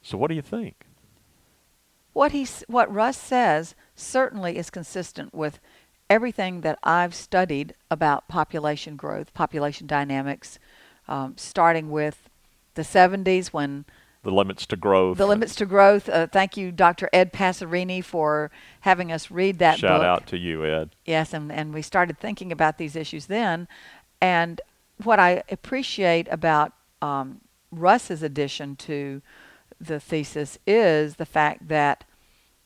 So, 0.00 0.16
what 0.16 0.28
do 0.28 0.34
you 0.34 0.42
think? 0.42 0.86
What 2.14 2.32
he, 2.32 2.46
what 2.66 2.92
Russ 2.92 3.18
says, 3.18 3.74
certainly 3.94 4.56
is 4.56 4.70
consistent 4.70 5.34
with 5.34 5.60
everything 6.08 6.62
that 6.62 6.78
I've 6.82 7.14
studied 7.14 7.74
about 7.90 8.26
population 8.28 8.96
growth, 8.96 9.34
population 9.34 9.86
dynamics, 9.86 10.58
um, 11.06 11.34
starting 11.36 11.90
with 11.90 12.28
the 12.74 12.82
70s 12.82 13.48
when 13.48 13.84
the 14.28 14.34
limits 14.34 14.66
to 14.66 14.76
growth. 14.76 15.16
The 15.16 15.26
limits 15.26 15.54
to 15.56 15.64
growth. 15.64 16.06
Uh, 16.06 16.26
thank 16.26 16.58
you, 16.58 16.70
Dr. 16.70 17.08
Ed 17.14 17.32
Passerini, 17.32 18.04
for 18.04 18.50
having 18.80 19.10
us 19.10 19.30
read 19.30 19.58
that 19.58 19.78
Shout 19.78 20.00
book. 20.00 20.06
out 20.06 20.26
to 20.26 20.36
you, 20.36 20.66
Ed. 20.66 20.90
Yes, 21.06 21.32
and, 21.32 21.50
and 21.50 21.72
we 21.72 21.80
started 21.80 22.18
thinking 22.18 22.52
about 22.52 22.76
these 22.76 22.94
issues 22.94 23.26
then. 23.26 23.68
And 24.20 24.60
what 25.02 25.18
I 25.18 25.42
appreciate 25.50 26.28
about 26.30 26.72
um, 27.00 27.40
Russ's 27.70 28.22
addition 28.22 28.76
to 28.76 29.22
the 29.80 29.98
thesis 29.98 30.58
is 30.66 31.16
the 31.16 31.24
fact 31.24 31.68
that 31.68 32.04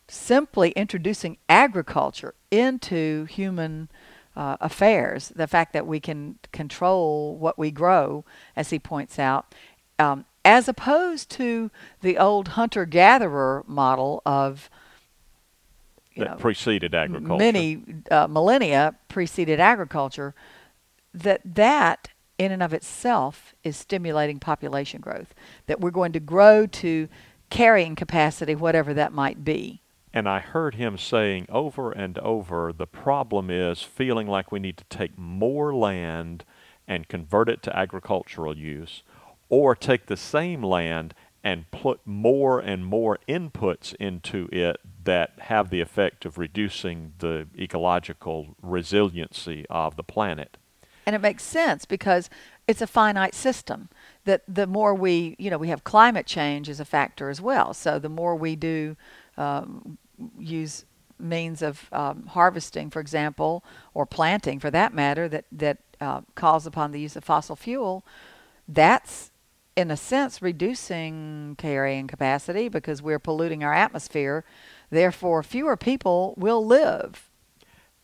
simply 0.09 0.73
introducing 0.73 1.37
agriculture 1.49 2.35
into 2.51 3.27
human 3.27 3.89
uh, 4.35 4.57
affairs, 4.61 5.29
the 5.37 5.47
fact 5.47 5.75
that 5.75 5.87
we 5.87 6.01
can 6.01 6.41
control 6.51 7.37
what 7.37 7.57
we 7.57 7.71
grow, 7.71 8.25
as 8.57 8.71
he 8.71 8.81
points 8.81 9.21
out, 9.21 9.55
um, 10.01 10.25
as 10.45 10.69
opposed 10.69 11.31
to 11.31 11.71
the 12.01 12.19
old 12.19 12.49
hunter 12.49 12.85
gatherer 12.85 13.65
model 13.67 14.23
of 14.27 14.69
you 16.15 16.25
that 16.25 16.31
know, 16.33 16.37
preceded 16.37 16.95
agriculture. 16.95 17.39
many 17.39 17.83
uh, 18.11 18.27
millennia 18.27 18.95
preceded 19.09 19.61
agriculture, 19.61 20.35
that 21.15 21.41
that 21.45 22.09
in 22.39 22.53
and 22.53 22.63
of 22.63 22.73
itself 22.73 23.55
is 23.63 23.77
stimulating 23.77 24.39
population 24.39 25.01
growth. 25.01 25.35
That 25.67 25.81
we're 25.81 25.91
going 25.91 26.13
to 26.13 26.21
grow 26.21 26.67
to 26.67 27.09
carrying 27.51 27.95
capacity, 27.95 28.55
whatever 28.55 28.93
that 28.95 29.13
might 29.13 29.45
be. 29.45 29.81
And 30.15 30.29
I 30.29 30.41
heard 30.41 30.75
him 30.75 30.99
saying 30.99 31.47
over 31.49 31.91
and 31.91 32.19
over 32.19 32.73
the 32.73 32.87
problem 32.87 33.49
is 33.49 33.83
feeling 33.83 34.27
like 34.27 34.53
we 34.53 34.61
need 34.61 34.77
to 34.79 34.85
take 34.85 35.17
more 35.17 35.75
land 35.75 36.45
and 36.87 37.09
convert 37.09 37.49
it 37.49 37.63
to 37.63 37.77
agricultural 37.77 38.57
use, 38.57 39.03
or 39.53 39.77
take 39.77 40.07
the 40.07 40.17
same 40.17 40.63
land 40.63 41.13
and 41.45 41.71
put 41.71 42.01
more 42.07 42.59
and 42.59 42.87
more 42.87 43.19
inputs 43.29 43.95
into 43.97 44.49
it 44.51 44.79
that 45.05 45.33
have 45.41 45.69
the 45.69 45.83
effect 45.83 46.25
of 46.25 46.39
reducing 46.39 47.13
the 47.19 47.47
ecological 47.59 48.57
resiliency 48.63 49.67
of 49.69 49.97
the 49.97 50.03
planet. 50.03 50.57
And 51.05 51.15
it 51.15 51.19
makes 51.19 51.43
sense 51.43 51.85
because 51.85 52.31
it's 52.67 52.81
a 52.81 52.87
finite 52.87 53.35
system. 53.35 53.91
That 54.25 54.43
the 54.49 54.67
more 54.67 54.95
we, 54.95 55.37
you 55.39 55.51
know, 55.51 55.59
we 55.59 55.69
have 55.69 55.85
climate 55.85 56.25
change 56.25 56.71
as 56.71 56.81
a 56.81 56.87
factor 56.87 57.29
as 57.29 57.43
well. 57.43 57.75
So 57.75 57.99
the 57.99 58.09
more 58.09 58.35
we 58.35 58.57
do 58.57 58.97
um, 59.37 59.99
use 60.39 60.87
means 61.19 61.61
of 61.61 61.91
um, 61.93 62.25
harvesting, 62.29 62.89
for 62.89 63.01
example, 63.01 63.63
or 63.93 64.07
planting, 64.07 64.61
for 64.61 64.71
that 64.71 64.95
matter, 64.95 65.29
that 65.29 65.45
that 65.53 65.77
uh, 66.01 66.23
calls 66.37 66.67
upon 66.67 66.93
the 66.93 67.01
use 67.01 67.17
of 67.17 67.25
fossil 67.25 67.55
fuel, 67.55 68.03
that's 68.67 69.32
in 69.77 69.91
a 69.91 69.97
sense 69.97 70.43
reducing 70.43 71.55
carrying 71.59 72.07
capacity 72.07 72.69
because 72.69 73.03
we're 73.03 73.19
polluting 73.19 73.65
our 73.65 73.73
atmosphere. 73.73 74.45
Therefore, 74.91 75.43
fewer 75.43 75.77
people 75.77 76.35
will 76.37 76.65
live. 76.65 77.31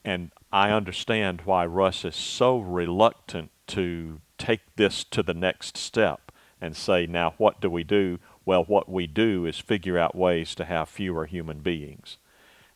And 0.05 0.31
I 0.51 0.71
understand 0.71 1.43
why 1.45 1.67
Russ 1.67 2.05
is 2.05 2.17
so 2.17 2.59
reluctant 2.59 3.51
to 3.69 4.21
take 4.39 4.61
this 4.77 5.05
to 5.05 5.23
the 5.23 5.35
next 5.35 5.77
step 5.77 6.33
and 6.61 6.75
say, 6.75 7.07
now 7.07 7.35
what 7.37 7.61
do 7.61 7.69
we 7.69 7.85
do? 7.85 8.19
Well, 8.45 8.65
what 8.65 8.89
we 8.89 9.07
do 9.07 9.45
is 9.45 9.59
figure 9.59 9.99
out 9.99 10.15
ways 10.15 10.55
to 10.55 10.65
have 10.65 10.89
fewer 10.89 11.27
human 11.27 11.59
beings. 11.61 12.17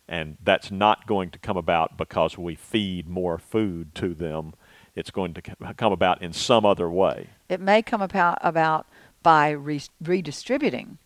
And 0.07 0.37
that's 0.43 0.71
not 0.71 1.07
going 1.07 1.31
to 1.31 1.39
come 1.39 1.57
about 1.57 1.97
because 1.97 2.37
we 2.37 2.55
feed 2.55 3.09
more 3.09 3.39
food 3.39 3.95
to 3.95 4.15
them. 4.15 4.53
It's 4.95 5.11
going 5.11 5.33
to 5.35 5.43
come 5.77 5.93
about 5.93 6.21
in 6.21 6.35
some 6.35 6.67
other 6.67 6.91
way. 6.91 7.31
It 7.53 7.61
may 7.61 7.83
come 7.83 8.01
about, 8.01 8.39
about 8.41 8.87
by 9.23 9.51
re- 9.51 9.83
redistributing 10.03 10.97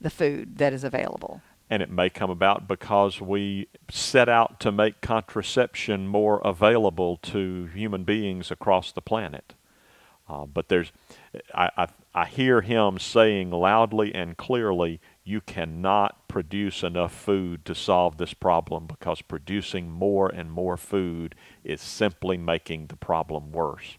the 0.00 0.08
food 0.08 0.56
that 0.56 0.72
is 0.72 0.84
available. 0.84 1.42
And 1.68 1.82
it 1.82 1.90
may 1.90 2.08
come 2.08 2.30
about 2.30 2.66
because 2.66 3.20
we 3.20 3.68
set 3.90 4.26
out 4.26 4.58
to 4.60 4.72
make 4.72 5.02
contraception 5.02 6.08
more 6.08 6.40
available 6.46 7.18
to 7.18 7.66
human 7.74 8.04
beings 8.04 8.50
across 8.50 8.90
the 8.90 9.02
planet. 9.02 9.52
Uh, 10.26 10.46
but 10.46 10.70
there's, 10.70 10.92
I, 11.54 11.68
I, 11.76 11.88
I 12.14 12.24
hear 12.24 12.62
him 12.62 12.98
saying 12.98 13.50
loudly 13.50 14.14
and 14.14 14.34
clearly, 14.38 14.98
you 15.24 15.42
cannot 15.42 16.26
produce 16.26 16.82
enough 16.82 17.12
food 17.12 17.66
to 17.66 17.74
solve 17.74 18.16
this 18.16 18.32
problem 18.32 18.86
because 18.86 19.20
producing 19.20 19.90
more 19.90 20.30
and 20.30 20.50
more 20.50 20.78
food 20.78 21.34
is 21.64 21.82
simply 21.82 22.38
making 22.38 22.86
the 22.86 22.96
problem 22.96 23.52
worse. 23.52 23.98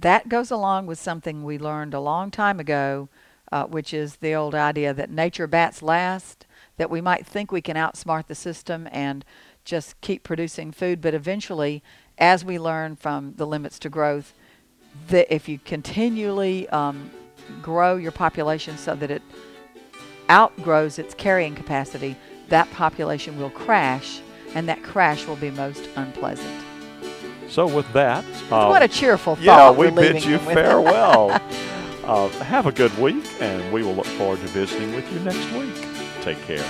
That 0.00 0.28
goes 0.28 0.50
along 0.50 0.86
with 0.86 0.98
something 0.98 1.44
we 1.44 1.58
learned 1.58 1.92
a 1.92 2.00
long 2.00 2.30
time 2.30 2.58
ago, 2.58 3.08
uh, 3.52 3.64
which 3.64 3.92
is 3.92 4.16
the 4.16 4.34
old 4.34 4.54
idea 4.54 4.94
that 4.94 5.10
nature 5.10 5.46
bats 5.46 5.82
last, 5.82 6.46
that 6.78 6.90
we 6.90 7.00
might 7.00 7.26
think 7.26 7.52
we 7.52 7.60
can 7.60 7.76
outsmart 7.76 8.26
the 8.26 8.34
system 8.34 8.88
and 8.92 9.24
just 9.64 10.00
keep 10.00 10.22
producing 10.22 10.72
food, 10.72 11.02
but 11.02 11.12
eventually, 11.12 11.82
as 12.16 12.44
we 12.44 12.58
learn 12.58 12.96
from 12.96 13.34
the 13.36 13.46
limits 13.46 13.78
to 13.80 13.90
growth, 13.90 14.32
that 15.08 15.32
if 15.32 15.48
you 15.48 15.58
continually 15.58 16.68
um, 16.70 17.10
grow 17.60 17.96
your 17.96 18.12
population 18.12 18.78
so 18.78 18.94
that 18.94 19.10
it 19.10 19.22
outgrows 20.30 20.98
its 20.98 21.14
carrying 21.14 21.54
capacity, 21.54 22.16
that 22.48 22.70
population 22.72 23.38
will 23.38 23.50
crash, 23.50 24.20
and 24.54 24.68
that 24.68 24.82
crash 24.82 25.26
will 25.26 25.36
be 25.36 25.50
most 25.50 25.88
unpleasant. 25.96 26.69
So 27.50 27.66
with 27.66 27.92
that, 27.94 28.24
uh, 28.50 28.68
what 28.68 28.82
a 28.82 28.88
cheerful 28.88 29.34
thought. 29.34 29.42
Yeah, 29.42 29.70
we 29.72 29.90
bid 29.90 30.24
you 30.24 30.38
with. 30.38 30.54
farewell. 30.54 31.30
uh, 32.04 32.28
have 32.44 32.66
a 32.66 32.72
good 32.72 32.96
week, 32.96 33.24
and 33.40 33.72
we 33.72 33.82
will 33.82 33.94
look 33.94 34.06
forward 34.06 34.40
to 34.40 34.46
visiting 34.46 34.94
with 34.94 35.12
you 35.12 35.18
next 35.20 35.52
week. 35.52 35.74
Take 36.22 36.40
care. 36.42 36.64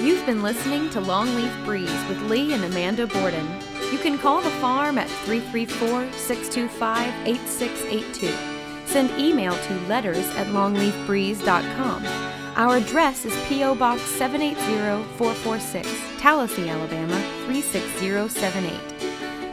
You've 0.00 0.24
been 0.24 0.42
listening 0.42 0.88
to 0.90 1.00
Longleaf 1.00 1.64
Breeze 1.66 2.08
with 2.08 2.20
Lee 2.22 2.54
and 2.54 2.64
Amanda 2.64 3.06
Borden. 3.06 3.46
You 3.92 3.98
can 3.98 4.18
call 4.18 4.40
the 4.40 4.50
farm 4.50 4.96
at 4.98 5.08
334 5.24 6.10
625 6.12 7.28
8682. 7.28 8.54
Send 8.86 9.10
email 9.20 9.54
to 9.54 9.80
letters 9.88 10.26
at 10.36 10.46
longleafbreeze.com. 10.48 12.06
Our 12.56 12.76
address 12.76 13.24
is 13.24 13.36
P.O. 13.46 13.74
Box 13.74 14.00
780446, 14.02 15.88
Tallassee, 16.18 16.68
Alabama 16.68 17.20
36078. 17.46 18.93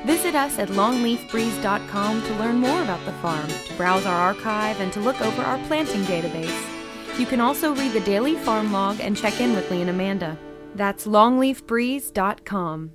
Visit 0.06 0.36
us 0.36 0.58
at 0.60 0.70
longleafbreeze.com 0.70 2.24
to 2.24 2.36
learn 2.36 2.56
more 2.56 2.82
about 2.82 3.06
the 3.06 3.14
farm, 3.14 3.48
to 3.48 3.74
browse 3.76 4.06
our 4.06 4.16
archive, 4.16 4.80
and 4.80 4.92
to 4.94 5.00
look 5.00 5.22
over 5.22 5.42
our 5.44 5.58
planting 5.68 6.04
database. 6.04 6.68
You 7.20 7.26
can 7.26 7.42
also 7.42 7.76
read 7.76 7.94
the 7.94 8.00
daily 8.02 8.36
farm 8.36 8.72
log 8.72 9.00
and 9.00 9.16
check 9.16 9.40
in 9.40 9.54
with 9.54 9.70
Lee 9.70 9.82
and 9.82 9.90
Amanda. 9.90 10.38
That's 10.76 11.06
longleafbreeze.com. 11.06 12.92